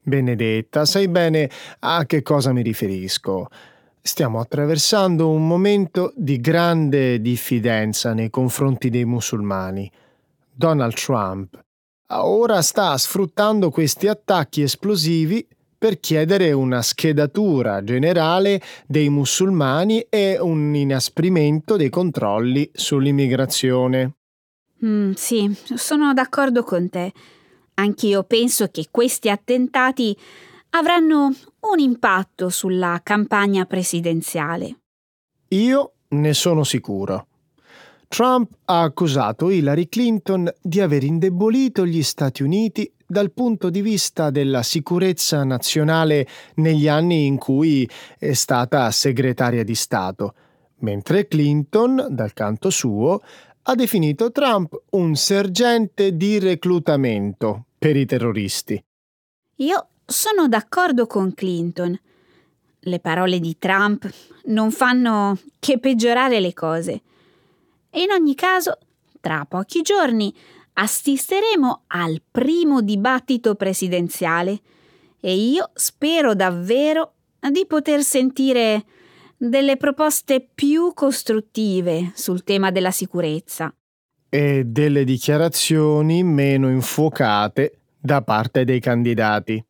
Benedetta, 0.03 0.83
sai 0.83 1.07
bene 1.07 1.49
a 1.79 2.05
che 2.05 2.21
cosa 2.21 2.51
mi 2.51 2.61
riferisco. 2.61 3.47
Stiamo 4.01 4.41
attraversando 4.41 5.29
un 5.29 5.47
momento 5.47 6.11
di 6.17 6.41
grande 6.41 7.21
diffidenza 7.21 8.13
nei 8.13 8.29
confronti 8.29 8.89
dei 8.89 9.05
musulmani. 9.05 9.89
Donald 10.51 10.93
Trump 10.95 11.63
ora 12.21 12.61
sta 12.61 12.97
sfruttando 12.97 13.69
questi 13.69 14.07
attacchi 14.07 14.61
esplosivi 14.61 15.47
per 15.77 15.99
chiedere 15.99 16.51
una 16.51 16.81
schedatura 16.81 17.83
generale 17.83 18.61
dei 18.87 19.09
musulmani 19.09 20.05
e 20.09 20.39
un 20.39 20.73
inasprimento 20.73 21.75
dei 21.75 21.89
controlli 21.89 22.69
sull'immigrazione. 22.73 24.13
Mm, 24.85 25.11
sì, 25.11 25.53
sono 25.75 26.13
d'accordo 26.13 26.63
con 26.63 26.89
te. 26.89 27.11
Anch'io 27.75 28.23
penso 28.23 28.67
che 28.67 28.87
questi 28.91 29.29
attentati 29.29 30.15
avranno 30.69 31.33
un 31.71 31.79
impatto 31.79 32.49
sulla 32.49 32.99
campagna 33.03 33.65
presidenziale. 33.65 34.77
Io 35.49 35.93
ne 36.09 36.33
sono 36.33 36.63
sicuro. 36.63 37.27
Trump 38.13 38.51
ha 38.65 38.83
accusato 38.83 39.49
Hillary 39.49 39.89
Clinton 39.89 40.47
di 40.61 40.79
aver 40.79 41.03
indebolito 41.03 41.83
gli 41.83 42.03
Stati 42.03 42.43
Uniti 42.43 42.93
dal 43.07 43.31
punto 43.31 43.71
di 43.71 43.81
vista 43.81 44.29
della 44.29 44.61
sicurezza 44.61 45.43
nazionale 45.43 46.27
negli 46.57 46.87
anni 46.87 47.25
in 47.25 47.37
cui 47.37 47.89
è 48.19 48.33
stata 48.33 48.91
segretaria 48.91 49.63
di 49.63 49.73
Stato, 49.73 50.35
mentre 50.81 51.27
Clinton, 51.27 52.05
dal 52.11 52.33
canto 52.33 52.69
suo, 52.69 53.19
ha 53.63 53.73
definito 53.73 54.31
Trump 54.31 54.79
un 54.91 55.15
sergente 55.15 56.15
di 56.15 56.37
reclutamento 56.37 57.65
per 57.79 57.97
i 57.97 58.05
terroristi. 58.05 58.79
Io 59.55 59.87
sono 60.05 60.47
d'accordo 60.47 61.07
con 61.07 61.33
Clinton. 61.33 61.99
Le 62.77 62.99
parole 62.99 63.39
di 63.39 63.57
Trump 63.57 64.07
non 64.45 64.69
fanno 64.69 65.39
che 65.57 65.79
peggiorare 65.79 66.39
le 66.39 66.53
cose. 66.53 67.01
E 67.95 68.01
in 68.01 68.09
ogni 68.09 68.33
caso, 68.33 68.79
tra 69.21 69.45
pochi 69.47 69.83
giorni 69.83 70.33
assisteremo 70.73 71.83
al 71.87 72.23
primo 72.31 72.81
dibattito 72.81 73.53
presidenziale 73.53 74.59
e 75.19 75.35
io 75.35 75.69
spero 75.75 76.33
davvero 76.33 77.13
di 77.51 77.67
poter 77.67 78.01
sentire 78.01 78.83
delle 79.37 79.77
proposte 79.77 80.41
più 80.41 80.91
costruttive 80.95 82.13
sul 82.15 82.43
tema 82.43 82.71
della 82.71 82.89
sicurezza. 82.89 83.71
E 84.27 84.63
delle 84.65 85.03
dichiarazioni 85.03 86.23
meno 86.23 86.69
infuocate 86.69 87.77
da 87.99 88.23
parte 88.23 88.65
dei 88.65 88.79
candidati. 88.79 89.63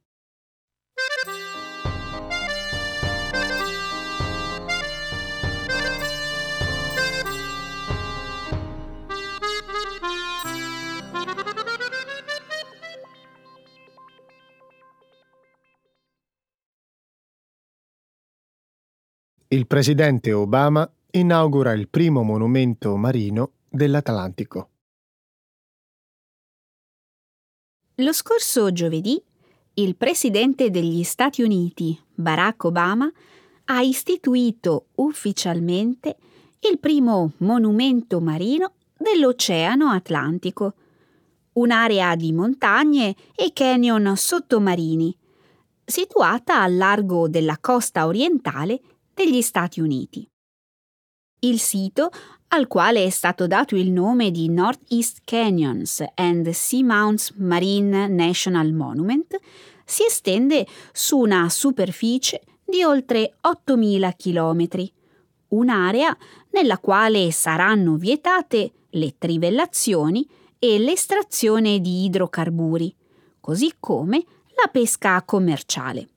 Il 19.53 19.67
presidente 19.67 20.33
Obama 20.33 20.91
inaugura 21.11 21.73
il 21.73 21.87
primo 21.87 22.23
monumento 22.23 22.97
marino 22.97 23.51
dell'Atlantico. 23.69 24.69
Lo 27.97 28.13
scorso 28.13 28.71
giovedì 28.71 29.21
il 29.75 29.95
presidente 29.95 30.71
degli 30.71 31.03
Stati 31.03 31.43
Uniti, 31.43 31.95
Barack 32.15 32.63
Obama, 32.63 33.11
ha 33.65 33.81
istituito 33.81 34.87
ufficialmente 34.95 36.17
il 36.71 36.79
primo 36.79 37.33
monumento 37.37 38.19
marino 38.19 38.73
dell'Oceano 38.97 39.89
Atlantico, 39.89 40.73
un'area 41.53 42.15
di 42.15 42.33
montagne 42.33 43.15
e 43.35 43.51
canyon 43.53 44.17
sottomarini, 44.17 45.15
situata 45.85 46.59
al 46.59 46.75
largo 46.75 47.27
della 47.27 47.59
costa 47.61 48.07
orientale 48.07 48.81
degli 49.13 49.41
Stati 49.41 49.79
Uniti. 49.79 50.27
Il 51.39 51.59
sito, 51.59 52.09
al 52.49 52.67
quale 52.67 53.03
è 53.03 53.09
stato 53.09 53.47
dato 53.47 53.75
il 53.75 53.91
nome 53.91 54.31
di 54.31 54.49
Northeast 54.49 55.21
Canyons 55.25 56.03
and 56.15 56.49
Seamounts 56.49 57.31
Marine 57.37 58.07
National 58.07 58.71
Monument, 58.71 59.35
si 59.83 60.05
estende 60.05 60.65
su 60.93 61.17
una 61.17 61.49
superficie 61.49 62.41
di 62.63 62.83
oltre 62.83 63.35
8.000 63.41 64.13
km, 64.15 64.91
un'area 65.49 66.17
nella 66.51 66.77
quale 66.77 67.31
saranno 67.31 67.95
vietate 67.95 68.71
le 68.91 69.15
trivellazioni 69.17 70.27
e 70.57 70.79
l'estrazione 70.79 71.79
di 71.79 72.05
idrocarburi, 72.05 72.95
così 73.41 73.73
come 73.79 74.23
la 74.55 74.69
pesca 74.71 75.21
commerciale. 75.23 76.12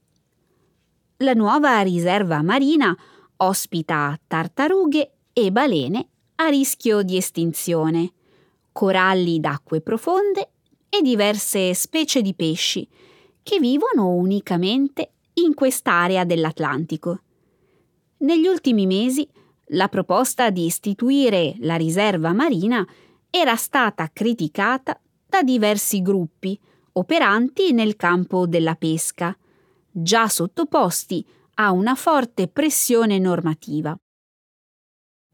La 1.20 1.32
nuova 1.32 1.80
riserva 1.80 2.42
marina 2.42 2.94
ospita 3.36 4.20
tartarughe 4.26 5.12
e 5.32 5.50
balene 5.50 6.08
a 6.36 6.48
rischio 6.48 7.00
di 7.00 7.16
estinzione, 7.16 8.12
coralli 8.70 9.40
d'acque 9.40 9.80
profonde 9.80 10.50
e 10.90 11.00
diverse 11.00 11.72
specie 11.72 12.20
di 12.20 12.34
pesci 12.34 12.86
che 13.42 13.58
vivono 13.58 14.10
unicamente 14.10 15.12
in 15.34 15.54
quest'area 15.54 16.24
dell'Atlantico. 16.24 17.22
Negli 18.18 18.46
ultimi 18.46 18.84
mesi 18.84 19.26
la 19.70 19.88
proposta 19.88 20.50
di 20.50 20.66
istituire 20.66 21.54
la 21.60 21.76
riserva 21.76 22.34
marina 22.34 22.86
era 23.30 23.56
stata 23.56 24.10
criticata 24.12 25.00
da 25.26 25.42
diversi 25.42 26.02
gruppi 26.02 26.60
operanti 26.92 27.72
nel 27.72 27.96
campo 27.96 28.46
della 28.46 28.74
pesca, 28.74 29.34
già 29.98 30.28
sottoposti 30.28 31.26
a 31.54 31.70
una 31.70 31.94
forte 31.94 32.48
pressione 32.48 33.18
normativa. 33.18 33.96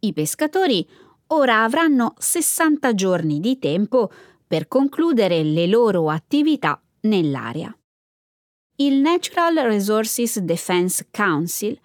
I 0.00 0.12
pescatori 0.12 0.88
ora 1.28 1.64
avranno 1.64 2.14
60 2.16 2.94
giorni 2.94 3.40
di 3.40 3.58
tempo 3.58 4.10
per 4.46 4.68
concludere 4.68 5.42
le 5.42 5.66
loro 5.66 6.10
attività 6.10 6.80
nell'area. 7.02 7.76
Il 8.76 9.00
Natural 9.00 9.56
Resources 9.56 10.38
Defense 10.38 11.08
Council, 11.10 11.76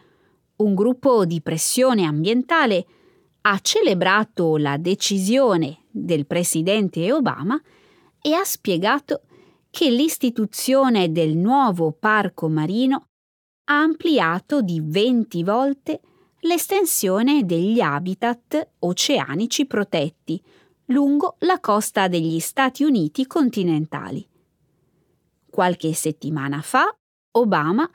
un 0.57 0.75
gruppo 0.75 1.25
di 1.25 1.41
pressione 1.41 2.05
ambientale, 2.05 2.85
ha 3.41 3.57
celebrato 3.59 4.57
la 4.57 4.77
decisione 4.77 5.85
del 5.89 6.27
presidente 6.27 7.11
Obama 7.11 7.59
e 8.21 8.33
ha 8.33 8.43
spiegato 8.43 9.21
che 9.21 9.36
l'istituzione 9.85 11.11
del 11.11 11.35
nuovo 11.35 11.91
parco 11.91 12.49
marino 12.49 13.07
ha 13.69 13.79
ampliato 13.79 14.61
di 14.61 14.81
20 14.83 15.43
volte 15.43 16.01
l'estensione 16.41 17.45
degli 17.45 17.79
habitat 17.79 18.69
oceanici 18.79 19.65
protetti 19.65 20.41
lungo 20.85 21.35
la 21.39 21.59
costa 21.59 22.07
degli 22.07 22.39
Stati 22.39 22.83
Uniti 22.83 23.27
continentali. 23.27 24.25
Qualche 25.49 25.93
settimana 25.93 26.61
fa 26.61 26.95
Obama 27.31 27.89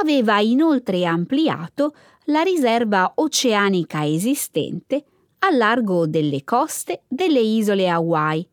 aveva 0.00 0.40
inoltre 0.40 1.04
ampliato 1.04 1.94
la 2.26 2.42
riserva 2.42 3.12
oceanica 3.16 4.06
esistente 4.06 5.04
al 5.40 5.56
largo 5.56 6.06
delle 6.06 6.44
coste 6.44 7.04
delle 7.08 7.40
isole 7.40 7.88
Hawaii, 7.88 8.46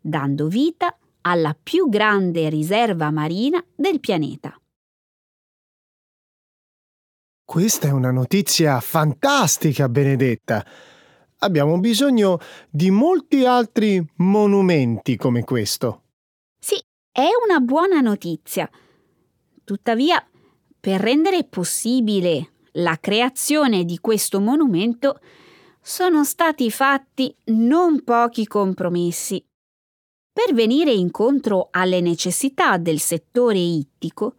dando 0.00 0.46
vita 0.46 0.96
alla 1.28 1.54
più 1.60 1.88
grande 1.88 2.48
riserva 2.48 3.10
marina 3.10 3.62
del 3.74 4.00
pianeta. 4.00 4.58
Questa 7.44 7.88
è 7.88 7.90
una 7.90 8.10
notizia 8.10 8.80
fantastica, 8.80 9.88
Benedetta. 9.88 10.64
Abbiamo 11.38 11.78
bisogno 11.78 12.38
di 12.68 12.90
molti 12.90 13.44
altri 13.44 14.04
monumenti 14.16 15.16
come 15.16 15.44
questo. 15.44 16.02
Sì, 16.58 16.78
è 17.10 17.28
una 17.46 17.60
buona 17.60 18.00
notizia. 18.00 18.68
Tuttavia, 19.64 20.26
per 20.80 21.00
rendere 21.00 21.44
possibile 21.44 22.52
la 22.72 22.98
creazione 23.00 23.84
di 23.84 23.98
questo 23.98 24.40
monumento, 24.40 25.20
sono 25.80 26.24
stati 26.24 26.70
fatti 26.70 27.34
non 27.46 28.02
pochi 28.04 28.46
compromessi. 28.46 29.47
Per 30.38 30.54
venire 30.54 30.92
incontro 30.92 31.66
alle 31.72 32.00
necessità 32.00 32.76
del 32.76 33.00
settore 33.00 33.58
ittico, 33.58 34.34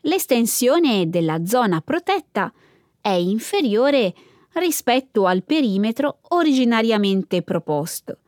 l'estensione 0.00 1.08
della 1.08 1.46
zona 1.46 1.80
protetta 1.82 2.52
è 3.00 3.10
inferiore 3.10 4.12
rispetto 4.54 5.24
al 5.24 5.44
perimetro 5.44 6.18
originariamente 6.30 7.42
proposto. 7.42 8.18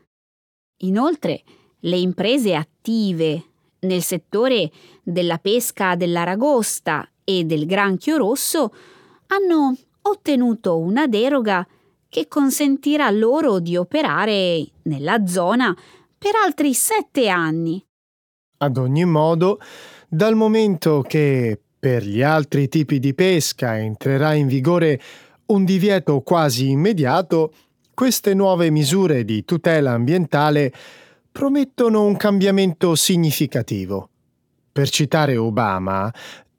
Inoltre, 0.83 1.43
le 1.81 1.97
imprese 1.97 2.55
attive 2.55 3.47
nel 3.81 4.05
settore 4.05 4.71
della 5.03 5.39
pesca 5.39 5.97
dell'aragosta 5.97 7.05
e 7.25 7.43
del 7.43 7.67
granchio 7.67 8.17
rosso 8.17 8.73
hanno 9.27 9.77
ottenuto 10.03 10.79
una 10.79 11.09
deroga 11.09 11.67
che 12.09 12.29
consentirà 12.29 13.11
loro 13.11 13.59
di 13.59 13.77
operare 13.77 14.65
nella 14.83 15.27
zona 15.27 15.77
per 16.19 16.33
altri 16.45 16.75
sette 16.75 17.29
anni. 17.29 17.83
Ad 18.59 18.77
ogni 18.77 19.05
modo, 19.05 19.61
dal 20.09 20.35
momento 20.35 21.03
che 21.03 21.61
per 21.79 22.05
gli 22.05 22.23
altri 22.23 22.69
tipi 22.69 22.99
di 22.99 23.15
pesca 23.15 23.79
entrerà 23.79 24.35
in 24.35 24.49
vigore 24.49 25.01
un 25.47 25.65
divieto 25.65 26.21
quasi 26.23 26.71
immediato, 26.71 27.53
queste 27.95 28.35
nuove 28.35 28.71
misure 28.71 29.25
di 29.25 29.45
tutela 29.45 29.93
ambientale 29.93 30.73
promettono 31.31 32.05
un 32.05 32.17
cambiamento 32.17 32.95
significativo. 32.97 34.11
Per 34.73 34.89
citare 34.91 35.37
Obama, 35.37 36.13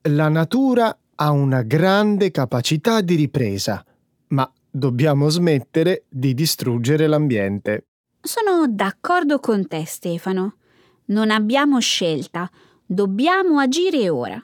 la 0.04 0.30
natura 0.30 0.98
ha 1.16 1.32
una 1.32 1.64
grande 1.64 2.32
capacità 2.32 3.02
di 3.02 3.16
ripresa, 3.16 3.86
ma 4.28 4.50
dobbiamo 4.70 5.28
smettere 5.28 6.06
di 6.08 6.34
distruggere 6.34 7.08
l'ambiente. 7.08 7.89
Sono 8.22 8.68
d'accordo 8.68 9.40
con 9.40 9.68
te, 9.68 9.86
Stefano. 9.86 10.58
Non 11.06 11.32
abbiamo 11.32 11.80
scelta, 11.80 12.50
dobbiamo 12.86 13.60
agire 13.60 14.10
ora. 14.10 14.44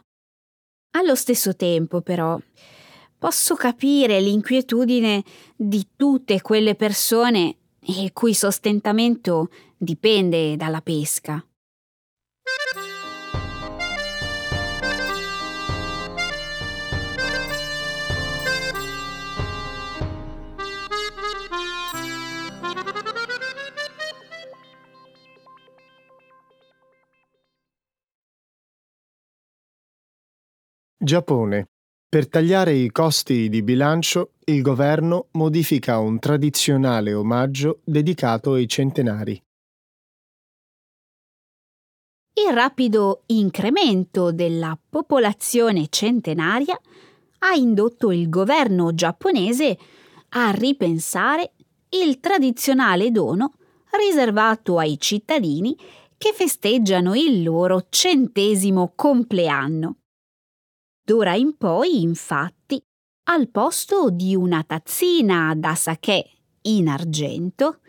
Allo 0.92 1.16
stesso 1.16 1.56
tempo, 1.56 2.02
però, 2.02 2.40
posso 3.18 3.56
capire 3.56 4.22
l'inquietudine 4.22 5.24
di 5.56 5.86
tutte 5.96 6.42
quelle 6.42 6.76
persone 6.76 7.58
il 7.88 8.14
cui 8.14 8.34
sostentamento 8.34 9.50
dipende 9.78 10.56
dalla 10.56 10.82
pesca. 10.82 11.46
Giappone. 31.06 31.68
Per 32.10 32.28
tagliare 32.28 32.74
i 32.74 32.90
costi 32.90 33.48
di 33.48 33.62
bilancio, 33.62 34.32
il 34.46 34.64
governo 34.64 35.28
modifica 35.34 36.00
un 36.00 36.18
tradizionale 36.18 37.14
omaggio 37.14 37.82
dedicato 37.84 38.54
ai 38.54 38.68
centenari. 38.68 39.40
Il 42.34 42.52
rapido 42.52 43.22
incremento 43.28 44.32
della 44.32 44.76
popolazione 44.90 45.90
centenaria 45.90 46.76
ha 47.40 47.54
indotto 47.54 48.12
il 48.12 48.28
governo 48.28 48.96
giapponese 48.96 49.78
a 50.30 50.50
ripensare 50.50 51.52
il 51.90 52.20
tradizionale 52.20 53.12
dono 53.12 53.54
riservato 53.92 54.80
ai 54.80 55.00
cittadini 55.00 55.78
che 56.18 56.34
festeggiano 56.34 57.14
il 57.14 57.44
loro 57.44 57.86
centesimo 57.90 58.94
compleanno. 58.96 59.98
D'ora 61.06 61.36
in 61.36 61.56
poi, 61.56 62.02
infatti, 62.02 62.82
al 63.26 63.50
posto 63.50 64.10
di 64.10 64.36
una 64.36 64.64
tazzina 64.64 65.54
da 65.56 65.76
sake 65.76 66.32
in 66.64 66.88
argento, 66.88 67.82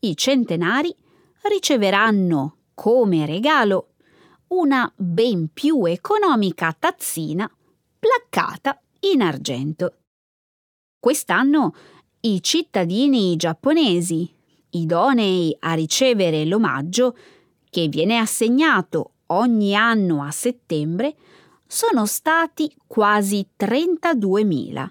i 0.00 0.16
centenari 0.16 0.94
riceveranno 1.42 2.58
come 2.74 3.26
regalo 3.26 3.94
una 4.50 4.90
ben 4.96 5.48
più 5.52 5.84
economica 5.84 6.72
tazzina 6.78 7.50
placcata 7.98 8.80
in 9.00 9.22
argento. 9.22 9.96
Quest'anno 11.00 11.74
i 12.20 12.40
cittadini 12.40 13.34
giapponesi, 13.34 14.32
idonei 14.70 15.56
a 15.58 15.74
ricevere 15.74 16.44
l'omaggio, 16.44 17.16
che 17.68 17.88
viene 17.88 18.18
assegnato 18.18 19.14
ogni 19.26 19.74
anno 19.74 20.22
a 20.22 20.30
settembre, 20.30 21.16
sono 21.72 22.04
stati 22.04 22.68
quasi 22.84 23.46
32.000. 23.56 24.88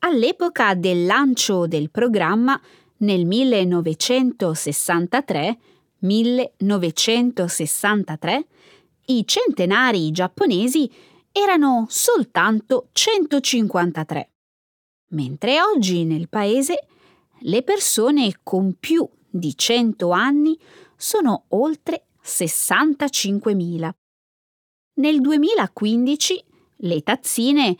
All'epoca 0.00 0.74
del 0.74 1.06
lancio 1.06 1.68
del 1.68 1.92
programma, 1.92 2.60
nel 2.98 3.24
1963, 3.24 5.58
1963, 5.98 8.46
i 9.06 9.24
centenari 9.24 10.10
giapponesi 10.10 10.90
erano 11.30 11.86
soltanto 11.88 12.88
153, 12.90 14.30
mentre 15.10 15.62
oggi 15.62 16.02
nel 16.02 16.28
paese 16.28 16.88
le 17.42 17.62
persone 17.62 18.40
con 18.42 18.74
più 18.80 19.08
di 19.30 19.56
100 19.56 20.10
anni 20.10 20.58
sono 20.96 21.44
oltre 21.50 22.06
65.000. 22.24 23.92
Nel 24.96 25.20
2015 25.20 26.44
le 26.76 27.02
tazzine, 27.02 27.76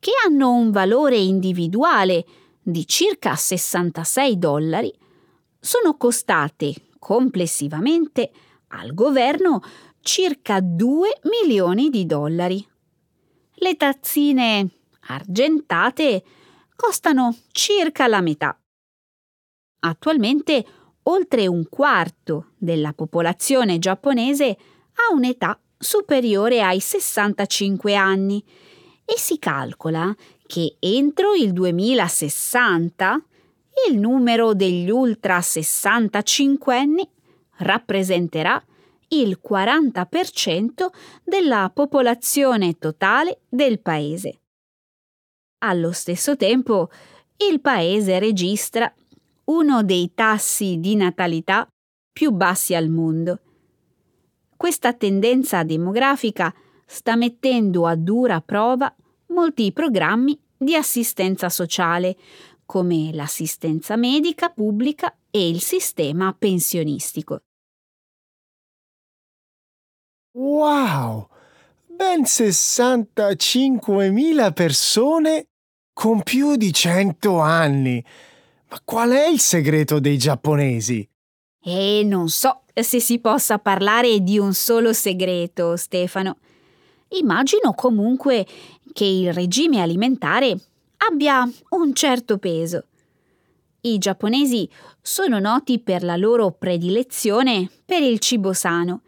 che 0.00 0.10
hanno 0.26 0.54
un 0.54 0.72
valore 0.72 1.16
individuale 1.16 2.26
di 2.60 2.84
circa 2.84 3.36
66 3.36 4.38
dollari, 4.38 4.92
sono 5.60 5.96
costate 5.96 6.74
complessivamente 6.98 8.32
al 8.68 8.92
governo 8.92 9.62
circa 10.00 10.58
2 10.60 11.20
milioni 11.30 11.90
di 11.90 12.06
dollari. 12.06 12.66
Le 13.54 13.76
tazzine 13.76 14.68
argentate 15.06 16.24
costano 16.74 17.36
circa 17.52 18.08
la 18.08 18.20
metà. 18.20 18.58
Attualmente 19.80 20.66
oltre 21.02 21.46
un 21.46 21.68
quarto 21.68 22.50
della 22.56 22.92
popolazione 22.92 23.78
giapponese 23.78 24.58
ha 24.94 25.14
un'età 25.14 25.58
superiore 25.78 26.62
ai 26.62 26.80
65 26.80 27.94
anni 27.94 28.44
e 29.04 29.16
si 29.16 29.38
calcola 29.38 30.14
che 30.46 30.76
entro 30.80 31.34
il 31.34 31.52
2060 31.52 33.22
il 33.88 33.98
numero 33.98 34.54
degli 34.54 34.90
ultra 34.90 35.40
65 35.40 36.76
anni 36.76 37.08
rappresenterà 37.58 38.62
il 39.08 39.40
40% 39.46 40.88
della 41.24 41.70
popolazione 41.72 42.76
totale 42.78 43.40
del 43.48 43.80
paese. 43.80 44.40
Allo 45.60 45.92
stesso 45.92 46.36
tempo, 46.36 46.90
il 47.48 47.60
paese 47.60 48.18
registra 48.18 48.92
uno 49.44 49.82
dei 49.82 50.12
tassi 50.14 50.78
di 50.78 50.94
natalità 50.94 51.66
più 52.12 52.30
bassi 52.32 52.74
al 52.74 52.88
mondo. 52.88 53.40
Questa 54.58 54.92
tendenza 54.92 55.62
demografica 55.62 56.52
sta 56.84 57.14
mettendo 57.14 57.86
a 57.86 57.94
dura 57.94 58.40
prova 58.40 58.92
molti 59.26 59.72
programmi 59.72 60.36
di 60.56 60.74
assistenza 60.74 61.48
sociale, 61.48 62.16
come 62.66 63.12
l'assistenza 63.12 63.94
medica 63.94 64.48
pubblica 64.48 65.16
e 65.30 65.48
il 65.48 65.60
sistema 65.60 66.34
pensionistico. 66.36 67.42
Wow! 70.32 71.28
Ben 71.86 72.22
65.000 72.22 74.52
persone 74.52 75.46
con 75.92 76.24
più 76.24 76.56
di 76.56 76.72
100 76.72 77.38
anni. 77.38 78.04
Ma 78.70 78.80
qual 78.84 79.10
è 79.10 79.28
il 79.28 79.38
segreto 79.38 80.00
dei 80.00 80.18
giapponesi? 80.18 81.08
E 81.60 82.02
non 82.04 82.28
so 82.28 82.62
se 82.72 83.00
si 83.00 83.18
possa 83.18 83.58
parlare 83.58 84.20
di 84.20 84.38
un 84.38 84.54
solo 84.54 84.92
segreto, 84.92 85.76
Stefano. 85.76 86.38
Immagino 87.08 87.72
comunque 87.74 88.46
che 88.92 89.04
il 89.04 89.32
regime 89.32 89.80
alimentare 89.80 90.56
abbia 91.08 91.48
un 91.70 91.94
certo 91.94 92.38
peso. 92.38 92.84
I 93.80 93.98
giapponesi 93.98 94.68
sono 95.00 95.38
noti 95.38 95.78
per 95.78 96.02
la 96.02 96.16
loro 96.16 96.50
predilezione 96.50 97.70
per 97.84 98.02
il 98.02 98.18
cibo 98.18 98.52
sano. 98.52 99.02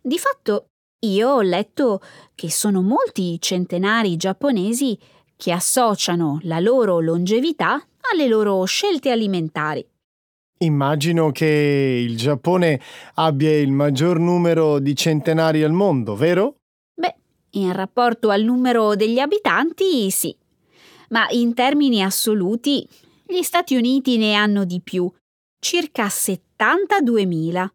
Di 0.00 0.18
fatto, 0.18 0.66
io 1.00 1.30
ho 1.30 1.40
letto 1.40 2.00
che 2.34 2.50
sono 2.50 2.82
molti 2.82 3.40
centenari 3.40 4.16
giapponesi 4.16 4.98
che 5.36 5.52
associano 5.52 6.38
la 6.42 6.60
loro 6.60 7.00
longevità 7.00 7.82
alle 8.12 8.28
loro 8.28 8.62
scelte 8.64 9.10
alimentari. 9.10 9.86
Immagino 10.62 11.30
che 11.32 12.04
il 12.06 12.18
Giappone 12.18 12.78
abbia 13.14 13.56
il 13.56 13.72
maggior 13.72 14.18
numero 14.18 14.78
di 14.78 14.94
centenari 14.94 15.62
al 15.62 15.72
mondo, 15.72 16.14
vero? 16.14 16.56
Beh, 16.94 17.14
in 17.52 17.72
rapporto 17.72 18.28
al 18.28 18.42
numero 18.42 18.94
degli 18.94 19.18
abitanti, 19.18 20.10
sì. 20.10 20.36
Ma 21.08 21.26
in 21.30 21.54
termini 21.54 22.02
assoluti, 22.02 22.86
gli 23.24 23.40
Stati 23.40 23.74
Uniti 23.74 24.18
ne 24.18 24.34
hanno 24.34 24.64
di 24.64 24.82
più, 24.82 25.10
circa 25.58 26.06
72.000. 26.06 27.66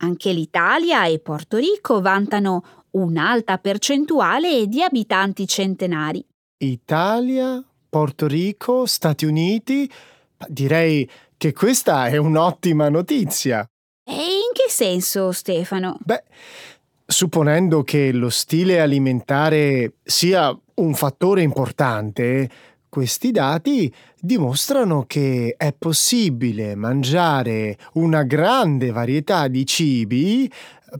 Anche 0.00 0.32
l'Italia 0.32 1.04
e 1.06 1.18
Porto 1.18 1.56
Rico 1.56 2.00
vantano 2.00 2.62
un'alta 2.92 3.58
percentuale 3.58 4.68
di 4.68 4.84
abitanti 4.84 5.48
centenari. 5.48 6.24
Italia, 6.58 7.60
Porto 7.88 8.28
Rico, 8.28 8.86
Stati 8.86 9.24
Uniti. 9.24 9.90
Direi 10.46 11.08
che 11.38 11.52
questa 11.52 12.08
è 12.08 12.18
un'ottima 12.18 12.90
notizia. 12.90 13.66
E 14.04 14.12
in 14.12 14.52
che 14.52 14.68
senso, 14.68 15.32
Stefano? 15.32 15.96
Beh, 16.04 16.24
supponendo 17.06 17.82
che 17.84 18.12
lo 18.12 18.28
stile 18.28 18.80
alimentare 18.80 19.94
sia 20.02 20.54
un 20.74 20.94
fattore 20.94 21.42
importante, 21.42 22.50
questi 22.88 23.30
dati 23.30 23.92
dimostrano 24.18 25.04
che 25.06 25.54
è 25.56 25.74
possibile 25.76 26.74
mangiare 26.74 27.78
una 27.94 28.24
grande 28.24 28.90
varietà 28.90 29.46
di 29.46 29.64
cibi 29.66 30.50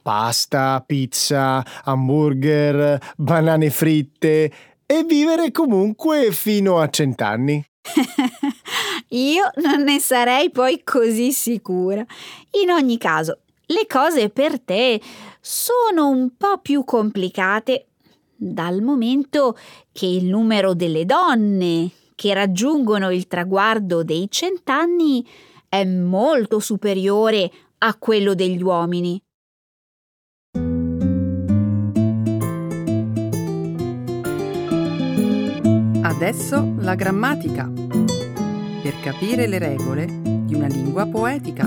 pasta, 0.02 0.82
pizza, 0.86 1.64
hamburger, 1.84 2.98
banane 3.16 3.70
fritte 3.70 4.52
e 4.84 5.04
vivere 5.04 5.50
comunque 5.50 6.30
fino 6.32 6.78
a 6.78 6.88
cent'anni. 6.88 7.64
Io 9.10 9.50
non 9.56 9.82
ne 9.82 10.00
sarei 10.00 10.50
poi 10.50 10.82
così 10.84 11.32
sicura. 11.32 12.04
In 12.62 12.70
ogni 12.70 12.98
caso, 12.98 13.38
le 13.66 13.86
cose 13.86 14.28
per 14.28 14.60
te 14.60 15.00
sono 15.40 16.08
un 16.08 16.36
po' 16.36 16.58
più 16.58 16.84
complicate 16.84 17.86
dal 18.34 18.82
momento 18.82 19.56
che 19.92 20.06
il 20.06 20.26
numero 20.26 20.74
delle 20.74 21.04
donne 21.04 21.90
che 22.14 22.34
raggiungono 22.34 23.10
il 23.10 23.26
traguardo 23.26 24.02
dei 24.02 24.26
cent'anni 24.30 25.26
è 25.68 25.84
molto 25.84 26.58
superiore 26.58 27.50
a 27.78 27.94
quello 27.96 28.34
degli 28.34 28.62
uomini. 28.62 29.20
Adesso 36.02 36.74
la 36.78 36.94
grammatica. 36.94 38.17
Per 38.80 39.00
capire 39.00 39.46
le 39.46 39.58
regole 39.58 40.06
di 40.06 40.54
una 40.54 40.68
lingua 40.68 41.04
poetica. 41.06 41.66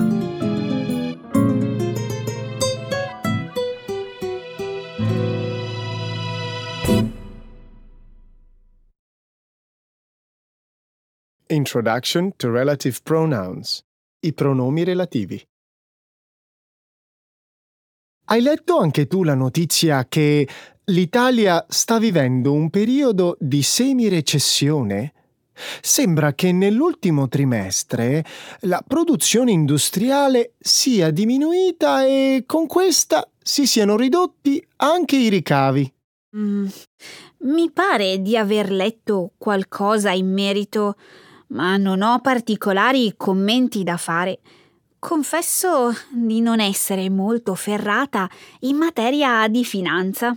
Introduction 11.48 12.34
to 12.36 12.50
Relative 12.50 13.00
Pronouns. 13.02 13.84
I 14.20 14.32
pronomi 14.32 14.82
relativi. 14.84 15.40
Hai 18.24 18.40
letto 18.40 18.78
anche 18.78 19.06
tu 19.06 19.22
la 19.22 19.34
notizia 19.34 20.06
che 20.08 20.48
l'Italia 20.84 21.66
sta 21.68 21.98
vivendo 21.98 22.54
un 22.54 22.70
periodo 22.70 23.36
di 23.38 23.62
semi-recessione? 23.62 25.12
Sembra 25.80 26.34
che 26.34 26.52
nell'ultimo 26.52 27.28
trimestre 27.28 28.24
la 28.60 28.82
produzione 28.86 29.52
industriale 29.52 30.54
sia 30.58 31.10
diminuita 31.10 32.04
e 32.04 32.44
con 32.46 32.66
questa 32.66 33.28
si 33.42 33.66
siano 33.66 33.96
ridotti 33.96 34.64
anche 34.76 35.16
i 35.16 35.28
ricavi. 35.28 35.92
Mm, 36.36 36.66
mi 37.40 37.70
pare 37.70 38.22
di 38.22 38.36
aver 38.36 38.70
letto 38.70 39.32
qualcosa 39.36 40.12
in 40.12 40.32
merito, 40.32 40.96
ma 41.48 41.76
non 41.76 42.00
ho 42.02 42.20
particolari 42.20 43.14
commenti 43.16 43.82
da 43.82 43.96
fare. 43.96 44.40
Confesso 44.98 45.90
di 46.10 46.40
non 46.40 46.60
essere 46.60 47.10
molto 47.10 47.54
ferrata 47.54 48.30
in 48.60 48.76
materia 48.76 49.46
di 49.48 49.64
finanza. 49.64 50.36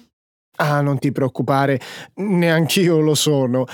Ah, 0.57 0.81
non 0.81 0.97
ti 0.99 1.11
preoccupare, 1.11 1.79
neanch'io 2.15 2.99
lo 2.99 3.13
sono. 3.13 3.65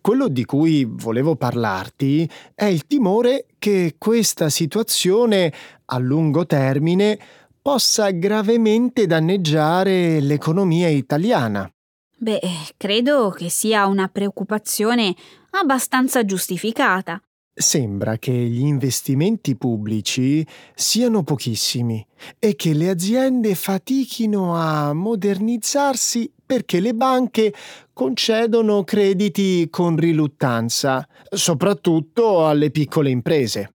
Quello 0.00 0.28
di 0.28 0.44
cui 0.44 0.84
volevo 0.88 1.36
parlarti 1.36 2.28
è 2.54 2.64
il 2.64 2.86
timore 2.86 3.46
che 3.58 3.96
questa 3.98 4.48
situazione 4.48 5.52
a 5.86 5.98
lungo 5.98 6.46
termine 6.46 7.18
possa 7.60 8.10
gravemente 8.10 9.06
danneggiare 9.06 10.20
l'economia 10.20 10.88
italiana. 10.88 11.70
Beh, 12.16 12.40
credo 12.76 13.30
che 13.30 13.48
sia 13.50 13.86
una 13.86 14.08
preoccupazione 14.08 15.14
abbastanza 15.50 16.24
giustificata. 16.24 17.20
Sembra 17.54 18.16
che 18.16 18.32
gli 18.32 18.62
investimenti 18.62 19.56
pubblici 19.56 20.46
siano 20.74 21.22
pochissimi 21.22 22.04
e 22.38 22.56
che 22.56 22.72
le 22.72 22.88
aziende 22.88 23.54
fatichino 23.54 24.56
a 24.56 24.94
modernizzarsi 24.94 26.32
perché 26.52 26.80
le 26.80 26.92
banche 26.92 27.54
concedono 27.94 28.84
crediti 28.84 29.68
con 29.70 29.96
riluttanza, 29.96 31.08
soprattutto 31.30 32.46
alle 32.46 32.70
piccole 32.70 33.08
imprese. 33.08 33.72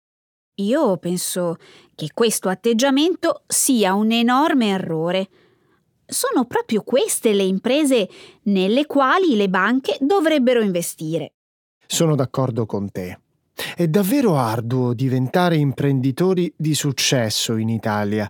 Io 0.56 0.96
penso 0.96 1.54
che 1.94 2.08
questo 2.12 2.48
atteggiamento 2.48 3.42
sia 3.46 3.94
un 3.94 4.10
enorme 4.10 4.70
errore. 4.70 5.28
Sono 6.04 6.46
proprio 6.46 6.82
queste 6.82 7.32
le 7.32 7.44
imprese 7.44 8.08
nelle 8.44 8.86
quali 8.86 9.36
le 9.36 9.48
banche 9.48 9.96
dovrebbero 10.00 10.60
investire. 10.60 11.34
Sono 11.86 12.16
d'accordo 12.16 12.66
con 12.66 12.90
te. 12.90 13.20
È 13.76 13.86
davvero 13.86 14.36
arduo 14.36 14.94
diventare 14.94 15.54
imprenditori 15.54 16.52
di 16.56 16.74
successo 16.74 17.54
in 17.54 17.68
Italia. 17.68 18.28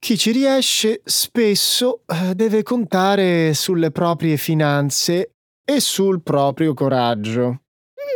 Chi 0.00 0.16
ci 0.16 0.32
riesce 0.32 1.02
spesso 1.04 2.00
eh, 2.06 2.34
deve 2.34 2.62
contare 2.62 3.52
sulle 3.52 3.90
proprie 3.90 4.38
finanze 4.38 5.34
e 5.62 5.78
sul 5.78 6.22
proprio 6.22 6.72
coraggio. 6.72 7.64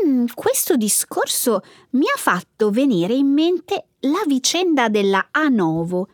Mm, 0.06 0.24
questo 0.34 0.76
discorso 0.76 1.60
mi 1.90 2.06
ha 2.06 2.16
fatto 2.16 2.70
venire 2.70 3.12
in 3.12 3.26
mente 3.26 3.88
la 4.00 4.22
vicenda 4.26 4.88
della 4.88 5.28
Anovo, 5.30 6.08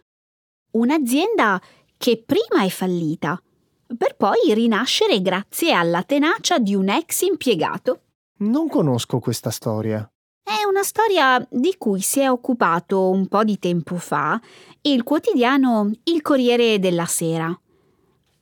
un'azienda 0.73 1.63
che 1.97 2.21
prima 2.27 2.65
è 2.65 2.69
fallita, 2.69 3.41
per 3.97 4.17
poi 4.17 4.53
rinascere 4.53 5.23
grazie 5.23 5.73
alla 5.73 6.03
tenacia 6.03 6.59
di 6.59 6.75
un 6.75 6.89
ex 6.89 7.21
impiegato. 7.21 8.01
Non 8.39 8.69
conosco 8.69 9.21
questa 9.21 9.51
storia. 9.51 10.05
È 10.43 10.65
una 10.69 10.83
storia 10.83 11.47
di 11.51 11.75
cui 11.79 12.01
si 12.01 12.21
è 12.21 12.31
occupato 12.31 13.11
un 13.11 13.29
po' 13.29 13.45
di 13.45 13.59
tempo 13.59 13.97
fa 13.97 14.41
il 14.83 15.03
quotidiano 15.03 15.91
Il 16.05 16.23
Corriere 16.23 16.79
della 16.79 17.07
Sera. 17.07 17.59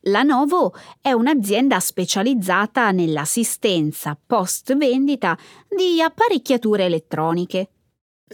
La 0.03 0.23
Novo 0.23 0.75
è 1.01 1.13
un'azienda 1.13 1.81
specializzata 1.81 2.93
nell'assistenza 2.93 4.19
post 4.25 4.77
vendita 4.77 5.37
di 5.69 6.01
apparecchiature 6.01 6.85
elettroniche. 6.85 7.71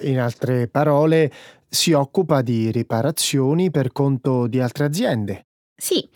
In 0.03 0.21
altre 0.21 0.69
parole, 0.69 1.33
si 1.69 1.93
occupa 1.93 2.43
di 2.43 2.71
riparazioni 2.71 3.71
per 3.71 3.93
conto 3.93 4.47
di 4.47 4.61
altre 4.61 4.85
aziende. 4.85 5.47
Sì, 5.75 6.09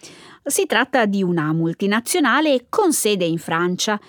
si 0.45 0.67
tratta 0.67 1.07
di 1.07 1.23
una 1.23 1.53
multinazionale 1.53 2.67
con 2.69 2.93
sede 2.93 3.25
in 3.25 3.39
Francia, 3.39 4.01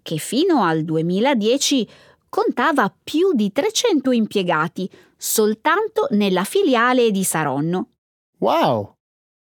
che 0.00 0.16
fino 0.16 0.62
al 0.62 0.84
2010 0.84 1.88
contava 2.34 2.92
più 2.92 3.32
di 3.32 3.52
300 3.52 4.10
impiegati 4.10 4.90
soltanto 5.16 6.08
nella 6.10 6.42
filiale 6.42 7.12
di 7.12 7.22
Saronno. 7.22 7.90
Wow! 8.38 8.96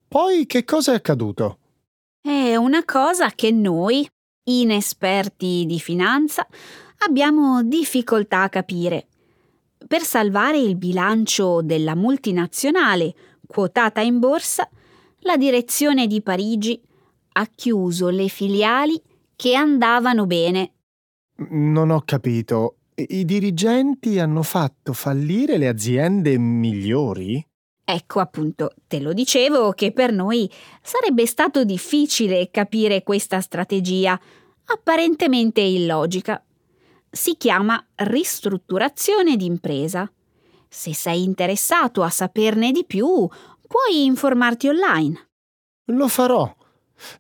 Poi 0.08 0.46
che 0.46 0.64
cosa 0.64 0.90
è 0.90 0.96
accaduto? 0.96 1.58
È 2.20 2.56
una 2.56 2.84
cosa 2.84 3.30
che 3.30 3.52
noi, 3.52 4.04
inesperti 4.48 5.64
di 5.64 5.78
finanza, 5.78 6.44
abbiamo 7.06 7.62
difficoltà 7.62 8.42
a 8.42 8.48
capire. 8.48 9.06
Per 9.86 10.02
salvare 10.02 10.58
il 10.58 10.74
bilancio 10.74 11.62
della 11.62 11.94
multinazionale 11.94 13.14
quotata 13.46 14.00
in 14.00 14.18
borsa, 14.18 14.68
la 15.20 15.36
direzione 15.36 16.08
di 16.08 16.20
Parigi 16.20 16.82
ha 17.34 17.46
chiuso 17.46 18.08
le 18.08 18.26
filiali 18.26 19.00
che 19.36 19.54
andavano 19.54 20.26
bene. 20.26 20.71
Non 21.50 21.90
ho 21.90 22.02
capito. 22.04 22.76
I 22.94 23.24
dirigenti 23.24 24.18
hanno 24.18 24.42
fatto 24.42 24.92
fallire 24.92 25.56
le 25.56 25.68
aziende 25.68 26.36
migliori? 26.38 27.44
Ecco 27.84 28.20
appunto, 28.20 28.74
te 28.86 29.00
lo 29.00 29.12
dicevo 29.12 29.72
che 29.72 29.92
per 29.92 30.12
noi 30.12 30.50
sarebbe 30.82 31.26
stato 31.26 31.64
difficile 31.64 32.50
capire 32.50 33.02
questa 33.02 33.40
strategia, 33.40 34.18
apparentemente 34.66 35.60
illogica. 35.60 36.42
Si 37.10 37.36
chiama 37.36 37.84
ristrutturazione 37.96 39.36
d'impresa. 39.36 40.10
Se 40.68 40.94
sei 40.94 41.22
interessato 41.22 42.02
a 42.02 42.08
saperne 42.08 42.72
di 42.72 42.84
più, 42.86 43.06
puoi 43.66 44.04
informarti 44.04 44.68
online. 44.68 45.28
Lo 45.86 46.08
farò. 46.08 46.54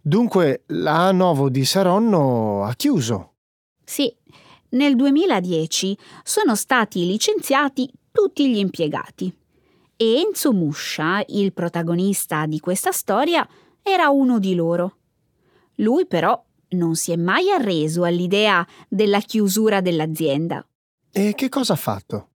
Dunque, 0.00 0.62
la 0.68 1.10
Novo 1.12 1.50
di 1.50 1.64
Saronno 1.64 2.64
ha 2.64 2.72
chiuso. 2.74 3.31
Sì, 3.92 4.10
nel 4.70 4.96
2010 4.96 5.98
sono 6.24 6.54
stati 6.54 7.04
licenziati 7.04 7.92
tutti 8.10 8.50
gli 8.50 8.56
impiegati 8.56 9.30
e 9.94 10.14
Enzo 10.14 10.54
Muscia, 10.54 11.22
il 11.26 11.52
protagonista 11.52 12.46
di 12.46 12.58
questa 12.58 12.90
storia, 12.90 13.46
era 13.82 14.08
uno 14.08 14.38
di 14.38 14.54
loro. 14.54 14.96
Lui 15.74 16.06
però 16.06 16.42
non 16.68 16.94
si 16.94 17.12
è 17.12 17.16
mai 17.16 17.50
arreso 17.50 18.04
all'idea 18.04 18.66
della 18.88 19.20
chiusura 19.20 19.82
dell'azienda. 19.82 20.66
E 21.10 21.34
che 21.34 21.50
cosa 21.50 21.74
ha 21.74 21.76
fatto? 21.76 22.30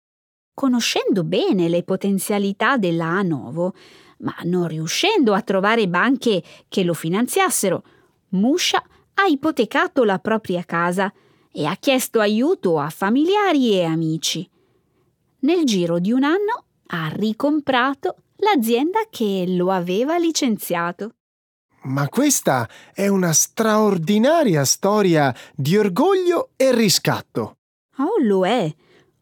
Conoscendo 0.54 1.22
bene 1.22 1.68
le 1.68 1.82
potenzialità 1.82 2.78
della 2.78 3.08
Anovo, 3.08 3.74
ma 4.20 4.34
non 4.44 4.68
riuscendo 4.68 5.34
a 5.34 5.42
trovare 5.42 5.86
banche 5.86 6.42
che 6.66 6.82
lo 6.82 6.94
finanziassero, 6.94 7.84
Muscia 8.30 8.82
ha 9.12 9.26
ipotecato 9.26 10.04
la 10.04 10.18
propria 10.18 10.64
casa 10.64 11.12
e 11.52 11.66
ha 11.66 11.76
chiesto 11.76 12.20
aiuto 12.20 12.78
a 12.78 12.88
familiari 12.88 13.72
e 13.72 13.84
amici. 13.84 14.48
Nel 15.40 15.64
giro 15.64 15.98
di 15.98 16.10
un 16.10 16.24
anno 16.24 16.64
ha 16.86 17.08
ricomprato 17.14 18.16
l'azienda 18.36 19.00
che 19.10 19.44
lo 19.48 19.70
aveva 19.70 20.16
licenziato. 20.18 21.14
Ma 21.84 22.08
questa 22.08 22.68
è 22.94 23.08
una 23.08 23.32
straordinaria 23.32 24.64
storia 24.64 25.34
di 25.54 25.76
orgoglio 25.76 26.50
e 26.56 26.72
riscatto. 26.72 27.56
Oh, 27.98 28.22
lo 28.22 28.46
è. 28.46 28.72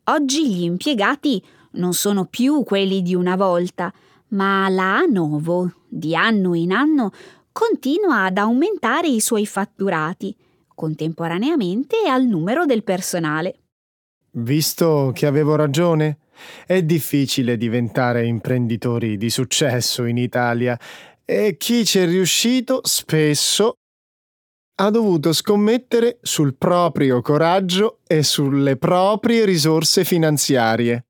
Oggi 0.04 0.54
gli 0.54 0.62
impiegati 0.62 1.42
non 1.72 1.94
sono 1.94 2.26
più 2.26 2.62
quelli 2.64 3.00
di 3.02 3.14
una 3.14 3.36
volta, 3.36 3.92
ma 4.28 4.68
la 4.68 4.96
Anovo, 4.96 5.72
di 5.88 6.14
anno 6.14 6.54
in 6.54 6.72
anno, 6.72 7.12
continua 7.50 8.24
ad 8.24 8.36
aumentare 8.38 9.08
i 9.08 9.20
suoi 9.20 9.46
fatturati, 9.46 10.36
contemporaneamente 10.80 12.08
al 12.08 12.24
numero 12.24 12.64
del 12.64 12.82
personale. 12.82 13.64
Visto 14.32 15.10
che 15.12 15.26
avevo 15.26 15.54
ragione, 15.54 16.20
è 16.64 16.82
difficile 16.82 17.58
diventare 17.58 18.24
imprenditori 18.24 19.18
di 19.18 19.28
successo 19.28 20.06
in 20.06 20.16
Italia 20.16 20.78
e 21.22 21.58
chi 21.58 21.84
ci 21.84 21.98
è 21.98 22.06
riuscito 22.06 22.80
spesso 22.82 23.74
ha 24.76 24.88
dovuto 24.88 25.34
scommettere 25.34 26.18
sul 26.22 26.56
proprio 26.56 27.20
coraggio 27.20 27.98
e 28.06 28.22
sulle 28.22 28.78
proprie 28.78 29.44
risorse 29.44 30.02
finanziarie. 30.04 31.04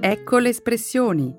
Ecco 0.00 0.38
le 0.38 0.48
espressioni, 0.48 1.32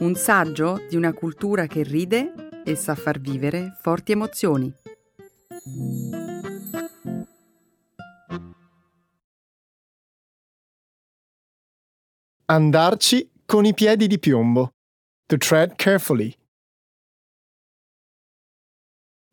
un 0.00 0.16
saggio 0.16 0.84
di 0.88 0.96
una 0.96 1.12
cultura 1.12 1.68
che 1.68 1.84
ride 1.84 2.49
e 2.70 2.76
sa 2.76 2.94
far 2.94 3.18
vivere 3.18 3.76
forti 3.80 4.12
emozioni. 4.12 4.72
Andarci 12.46 13.30
con 13.44 13.64
i 13.64 13.74
piedi 13.74 14.06
di 14.06 14.18
piombo. 14.18 14.74
To 15.26 15.36
tread 15.36 15.74
carefully. 15.76 16.34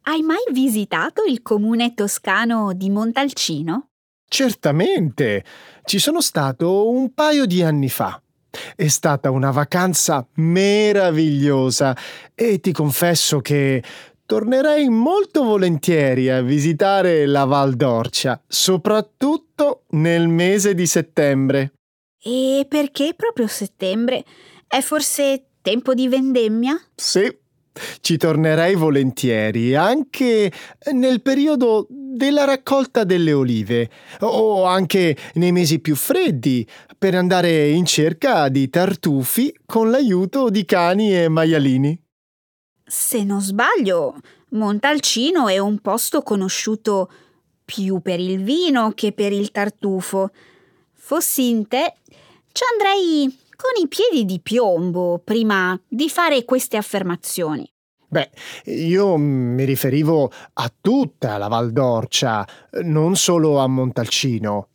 Hai 0.04 0.22
mai 0.22 0.44
visitato 0.52 1.24
il 1.24 1.42
comune 1.42 1.94
toscano 1.94 2.74
di 2.74 2.90
Montalcino? 2.90 3.90
Certamente. 4.28 5.44
Ci 5.84 6.00
sono 6.00 6.22
stato 6.22 6.90
un 6.90 7.14
paio 7.14 7.46
di 7.46 7.62
anni 7.62 7.90
fa. 7.90 8.22
È 8.76 8.88
stata 8.88 9.30
una 9.30 9.52
vacanza 9.52 10.28
meravigliosa 10.36 11.96
e 12.34 12.60
ti 12.60 12.72
confesso 12.72 13.40
che 13.40 13.84
tornerei 14.26 14.90
molto 14.90 15.44
volentieri 15.44 16.30
a 16.30 16.42
visitare 16.42 17.26
la 17.26 17.46
Val 17.46 17.76
d'Orcia, 17.76 18.42
soprattutto 18.46 19.84
nel 19.92 20.28
mese 20.28 20.74
di 20.74 20.86
settembre. 20.86 21.74
E 22.22 22.66
perché 22.68 23.14
proprio 23.16 23.48
settembre? 23.48 24.24
È 24.68 24.82
forse 24.82 25.46
tempo 25.62 25.94
di 25.94 26.08
vendemmia? 26.08 26.78
Sì, 26.96 27.34
Ci 28.02 28.18
tornerei 28.18 28.76
volentieri, 28.76 29.76
anche 29.76 30.52
nel 30.94 31.22
periodo 31.22 31.86
della 31.90 32.46
raccolta 32.46 33.04
delle 33.04 33.34
olive, 33.34 33.90
o 34.22 34.66
anche 34.66 35.16
nei 35.34 35.52
mesi 35.52 35.80
più 35.80 35.96
freddi, 35.96 36.68
per 36.98 37.16
andare 37.16 37.70
in 37.70 37.86
cerca 37.86 38.50
di 38.50 38.70
tartufi 38.70 39.56
con 39.66 39.92
l'aiuto 39.92 40.50
di 40.50 40.66
cani 40.66 41.16
e 41.16 41.30
maialini. 41.30 42.02
Se 42.84 43.24
non 43.24 43.42
sbaglio, 43.42 44.16
Montalcino 44.50 45.48
è 45.48 45.58
un 45.60 45.80
posto 45.80 46.22
conosciuto 46.22 47.12
più 47.64 48.00
per 48.00 48.20
il 48.20 48.42
vino 48.42 48.92
che 48.96 49.12
per 49.12 49.34
il 49.34 49.52
tartufo. 49.52 50.32
Fossi 50.94 51.50
in 51.50 51.68
te, 51.68 51.96
ci 52.52 52.64
andrei 52.72 53.38
con 53.56 53.82
i 53.82 53.88
piedi 53.88 54.26
di 54.26 54.40
piombo 54.40 55.22
prima 55.24 55.80
di 55.88 56.10
fare 56.10 56.46
queste 56.46 56.78
affermazioni. 56.78 57.70
Beh, 58.10 58.30
io 58.66 59.18
mi 59.18 59.66
riferivo 59.66 60.32
a 60.54 60.72
tutta 60.80 61.38
la 61.38 61.50
Val 61.50 61.72
d'Orcia, 61.72 62.48
non 62.84 63.18
solo 63.18 63.58
a 63.58 63.68
Montalcino. 63.68 64.70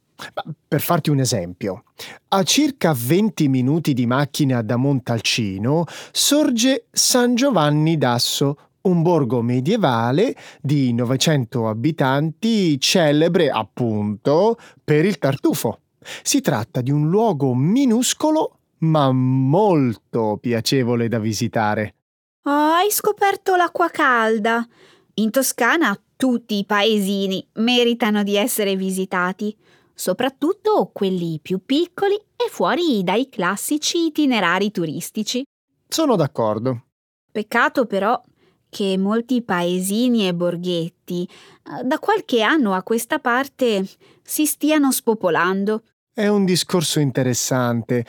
Per 0.68 0.80
farti 0.80 1.10
un 1.10 1.20
esempio, 1.20 1.84
a 2.28 2.42
circa 2.42 2.94
20 2.96 3.48
minuti 3.48 3.92
di 3.92 4.06
macchina 4.06 4.62
da 4.62 4.76
Montalcino 4.76 5.84
sorge 6.10 6.86
San 6.90 7.34
Giovanni 7.34 7.98
d'Asso, 7.98 8.56
un 8.82 9.02
borgo 9.02 9.42
medievale 9.42 10.34
di 10.60 10.92
900 10.92 11.68
abitanti 11.68 12.80
celebre 12.80 13.50
appunto 13.50 14.56
per 14.82 15.04
il 15.04 15.18
tartufo. 15.18 15.80
Si 16.22 16.40
tratta 16.40 16.80
di 16.80 16.90
un 16.90 17.08
luogo 17.08 17.54
minuscolo 17.54 18.58
ma 18.82 19.12
molto 19.12 20.38
piacevole 20.40 21.08
da 21.08 21.18
visitare. 21.18 21.94
Oh, 22.44 22.50
hai 22.50 22.90
scoperto 22.90 23.54
l'acqua 23.54 23.88
calda. 23.88 24.66
In 25.14 25.30
Toscana 25.30 25.96
tutti 26.16 26.58
i 26.58 26.64
paesini 26.64 27.46
meritano 27.54 28.22
di 28.22 28.36
essere 28.36 28.76
visitati, 28.76 29.56
soprattutto 30.02 30.90
quelli 30.92 31.38
più 31.40 31.64
piccoli 31.64 32.16
e 32.16 32.48
fuori 32.50 33.04
dai 33.04 33.28
classici 33.28 34.06
itinerari 34.06 34.72
turistici. 34.72 35.44
Sono 35.86 36.16
d'accordo. 36.16 36.86
Peccato 37.30 37.86
però 37.86 38.20
che 38.68 38.98
molti 38.98 39.42
paesini 39.42 40.26
e 40.26 40.34
borghetti 40.34 41.22
eh, 41.22 41.84
da 41.84 42.00
qualche 42.00 42.42
anno 42.42 42.74
a 42.74 42.82
questa 42.82 43.20
parte 43.20 43.86
si 44.24 44.44
stiano 44.44 44.90
spopolando. 44.90 45.84
È 46.12 46.26
un 46.26 46.44
discorso 46.44 46.98
interessante. 46.98 48.04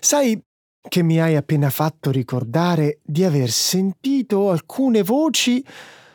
Sai 0.00 0.42
che 0.88 1.02
mi 1.04 1.20
hai 1.20 1.36
appena 1.36 1.70
fatto 1.70 2.10
ricordare 2.10 2.98
di 3.04 3.22
aver 3.22 3.50
sentito 3.50 4.50
alcune 4.50 5.04
voci 5.04 5.64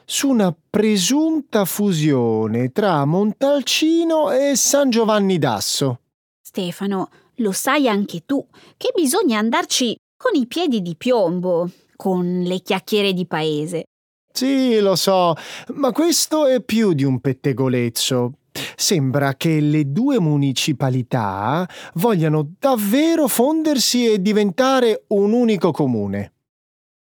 su 0.05 0.29
una 0.29 0.55
presunta 0.69 1.65
fusione 1.65 2.71
tra 2.71 3.05
Montalcino 3.05 4.31
e 4.31 4.55
San 4.55 4.89
Giovanni 4.89 5.37
d'Asso. 5.37 5.99
Stefano, 6.41 7.09
lo 7.37 7.51
sai 7.51 7.87
anche 7.87 8.23
tu 8.25 8.45
che 8.77 8.91
bisogna 8.93 9.39
andarci 9.39 9.95
con 10.15 10.39
i 10.39 10.45
piedi 10.45 10.81
di 10.81 10.95
piombo 10.95 11.69
con 11.95 12.41
le 12.43 12.59
chiacchiere 12.61 13.13
di 13.13 13.25
paese. 13.25 13.85
Sì, 14.31 14.79
lo 14.79 14.95
so, 14.95 15.35
ma 15.75 15.91
questo 15.91 16.47
è 16.47 16.61
più 16.61 16.93
di 16.93 17.03
un 17.03 17.19
pettegolezzo. 17.19 18.33
Sembra 18.75 19.35
che 19.35 19.59
le 19.59 19.91
due 19.91 20.19
municipalità 20.19 21.67
vogliano 21.95 22.53
davvero 22.59 23.27
fondersi 23.27 24.11
e 24.11 24.21
diventare 24.21 25.05
un 25.07 25.33
unico 25.33 25.71
comune. 25.71 26.32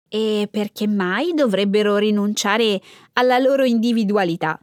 E 0.08 0.48
perché 0.50 0.86
mai 0.86 1.32
dovrebbero 1.34 1.96
rinunciare 1.96 2.80
alla 3.14 3.38
loro 3.38 3.64
individualità? 3.64 4.58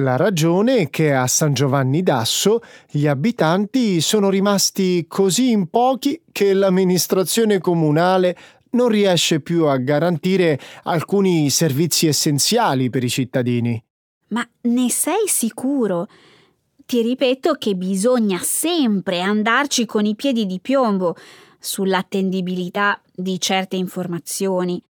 La 0.00 0.16
ragione 0.16 0.76
è 0.76 0.90
che 0.90 1.12
a 1.12 1.26
San 1.26 1.52
Giovanni 1.54 2.02
d'Asso 2.02 2.60
gli 2.88 3.06
abitanti 3.06 4.00
sono 4.00 4.30
rimasti 4.30 5.06
così 5.08 5.50
in 5.50 5.68
pochi 5.68 6.22
che 6.30 6.54
l'amministrazione 6.54 7.58
comunale 7.58 8.36
non 8.70 8.88
riesce 8.88 9.40
più 9.40 9.66
a 9.66 9.76
garantire 9.76 10.58
alcuni 10.84 11.50
servizi 11.50 12.06
essenziali 12.06 12.90
per 12.90 13.02
i 13.02 13.08
cittadini. 13.08 13.82
Ma 14.28 14.48
ne 14.62 14.90
sei 14.90 15.26
sicuro? 15.26 16.06
Ti 16.86 17.02
ripeto 17.02 17.54
che 17.54 17.74
bisogna 17.74 18.38
sempre 18.38 19.20
andarci 19.20 19.84
con 19.84 20.06
i 20.06 20.14
piedi 20.14 20.46
di 20.46 20.60
piombo 20.60 21.16
sull'attendibilità 21.58 23.00
di 23.14 23.40
certe 23.40 23.76
informazioni. 23.76 24.82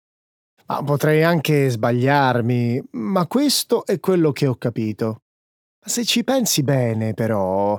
Ma 0.67 0.83
potrei 0.83 1.23
anche 1.23 1.69
sbagliarmi, 1.69 2.83
ma 2.93 3.27
questo 3.27 3.87
è 3.87 4.01
quello 4.01 4.33
che 4.33 4.47
ho 4.47 4.57
capito. 4.57 5.21
Se 5.85 6.05
ci 6.05 6.25
pensi 6.25 6.65
bene, 6.65 7.15
però, 7.15 7.79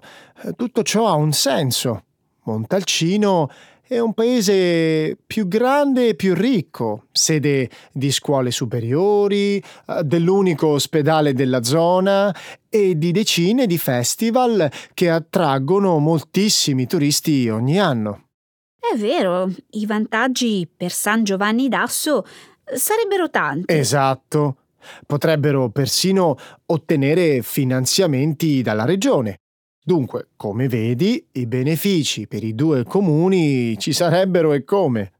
tutto 0.55 0.83
ciò 0.83 1.07
ha 1.07 1.15
un 1.15 1.33
senso. 1.33 2.03
Montalcino 2.43 3.49
è 3.85 3.99
un 3.99 4.13
paese 4.13 5.17
più 5.27 5.49
grande 5.49 6.09
e 6.09 6.15
più 6.15 6.33
ricco, 6.33 7.07
sede 7.11 7.69
di 7.91 8.11
scuole 8.11 8.51
superiori, 8.51 9.61
dell'unico 10.03 10.67
ospedale 10.67 11.33
della 11.33 11.63
zona 11.63 12.33
e 12.69 12.97
di 12.97 13.11
decine 13.11 13.65
di 13.65 13.77
festival 13.77 14.71
che 14.93 15.09
attraggono 15.09 15.99
moltissimi 15.99 16.85
turisti 16.85 17.49
ogni 17.49 17.79
anno. 17.79 18.26
È 18.89 18.95
vero, 18.95 19.51
i 19.71 19.85
vantaggi 19.85 20.65
per 20.73 20.91
San 20.91 21.25
Giovanni 21.25 21.67
d'Asso 21.67 22.25
sarebbero 22.63 23.29
tanti. 23.29 23.73
Esatto. 23.73 24.55
Potrebbero 25.05 25.67
persino 25.69 26.37
ottenere 26.67 27.41
finanziamenti 27.41 28.61
dalla 28.61 28.85
regione. 28.85 29.39
Dunque, 29.83 30.29
come 30.37 30.69
vedi, 30.69 31.21
i 31.33 31.45
benefici 31.47 32.27
per 32.27 32.45
i 32.45 32.55
due 32.55 32.85
comuni 32.85 33.77
ci 33.77 33.91
sarebbero 33.91 34.53
e 34.53 34.63
come. 34.63 35.11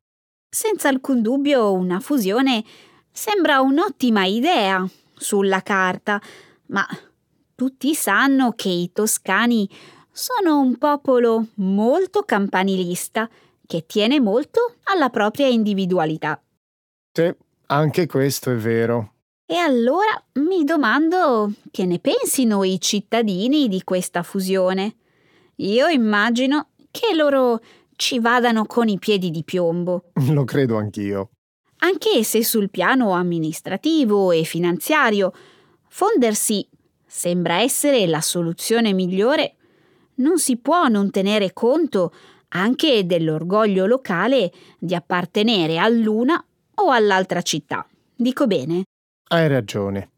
Senza 0.50 0.88
alcun 0.88 1.22
dubbio 1.22 1.74
una 1.74 2.00
fusione 2.00 2.64
sembra 3.12 3.60
un'ottima 3.60 4.24
idea 4.24 4.88
sulla 5.14 5.62
carta, 5.62 6.22
ma 6.68 6.88
tutti 7.54 7.94
sanno 7.96 8.54
che 8.54 8.70
i 8.70 8.92
toscani 8.94 9.70
sono 10.10 10.60
un 10.60 10.78
popolo 10.78 11.48
molto 11.56 12.22
campanilista 12.24 13.30
che 13.68 13.86
tiene 13.86 14.20
molto 14.20 14.78
alla 14.86 15.10
propria 15.10 15.48
individualità. 15.48 16.42
Sì, 17.12 17.32
anche 17.68 18.08
questo 18.08 18.52
è 18.52 18.56
vero. 18.56 19.12
E 19.46 19.56
allora 19.56 20.22
mi 20.34 20.64
domando 20.64 21.52
che 21.72 21.86
ne 21.86 22.00
pensino 22.00 22.64
i 22.64 22.82
cittadini 22.82 23.68
di 23.68 23.84
questa 23.84 24.24
fusione. 24.24 24.96
Io 25.58 25.88
immagino 25.88 26.70
che 26.92 27.14
loro 27.14 27.62
ci 27.96 28.20
vadano 28.20 28.66
con 28.66 28.88
i 28.88 28.98
piedi 28.98 29.30
di 29.30 29.44
piombo. 29.44 30.12
Lo 30.32 30.44
credo 30.44 30.78
anch'io. 30.78 31.30
Anche 31.80 32.24
se 32.24 32.44
sul 32.44 32.70
piano 32.70 33.12
amministrativo 33.12 34.32
e 34.32 34.44
finanziario 34.44 35.32
fondersi 35.88 36.68
sembra 37.06 37.62
essere 37.62 38.06
la 38.08 38.22
soluzione 38.22 38.94
migliore, 38.94 39.56
non 40.16 40.40
si 40.40 40.58
può 40.58 40.88
non 40.88 41.12
tenere 41.12 41.54
conto 41.54 42.12
anche 42.50 43.06
dell'orgoglio 43.06 43.86
locale 43.86 44.52
di 44.80 44.96
appartenere 44.96 45.78
all'una 45.78 46.44
o 46.76 46.92
all'altra 46.92 47.42
città. 47.42 47.86
Dico 48.16 48.48
bene? 48.48 48.84
Hai 49.30 49.48
ragione. 49.48 50.10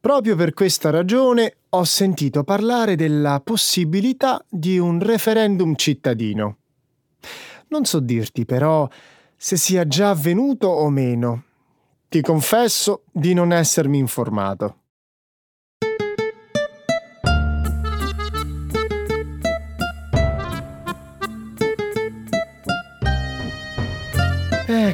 Proprio 0.00 0.34
per 0.34 0.54
questa 0.54 0.90
ragione 0.90 1.56
ho 1.70 1.84
sentito 1.84 2.42
parlare 2.42 2.96
della 2.96 3.40
possibilità 3.44 4.42
di 4.48 4.78
un 4.78 4.98
referendum 4.98 5.74
cittadino. 5.74 6.56
Non 7.68 7.84
so 7.84 8.00
dirti 8.00 8.44
però 8.44 8.88
se 9.36 9.56
sia 9.56 9.86
già 9.86 10.10
avvenuto 10.10 10.68
o 10.68 10.88
meno. 10.88 11.44
Ti 12.08 12.20
confesso 12.22 13.04
di 13.12 13.34
non 13.34 13.52
essermi 13.52 13.98
informato. 13.98 14.79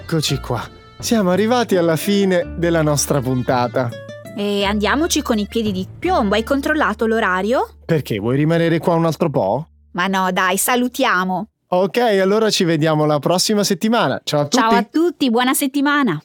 Eccoci 0.09 0.39
qua. 0.39 0.63
Siamo 1.01 1.31
arrivati 1.31 1.75
alla 1.75 1.97
fine 1.97 2.55
della 2.57 2.81
nostra 2.81 3.21
puntata. 3.21 3.91
E 4.37 4.63
andiamoci 4.63 5.21
con 5.21 5.37
i 5.37 5.49
piedi 5.49 5.73
di 5.73 5.85
piombo. 5.99 6.37
Hai 6.37 6.45
controllato 6.45 7.09
l'orario? 7.09 7.71
Perché 7.85 8.21
vuoi 8.21 8.37
rimanere 8.37 8.79
qua 8.79 8.95
un 8.95 9.05
altro 9.05 9.31
po'? 9.31 9.67
Ma 9.95 10.07
no, 10.07 10.31
dai, 10.31 10.59
salutiamo. 10.59 11.49
Ok, 11.71 11.99
allora 11.99 12.51
ci 12.51 12.63
vediamo 12.63 13.05
la 13.05 13.19
prossima 13.19 13.65
settimana. 13.65 14.21
Ciao 14.23 14.43
a 14.43 14.45
tutti. 14.45 14.57
Ciao 14.57 14.71
a 14.71 14.83
tutti, 14.85 15.29
buona 15.29 15.55
settimana. 15.55 16.23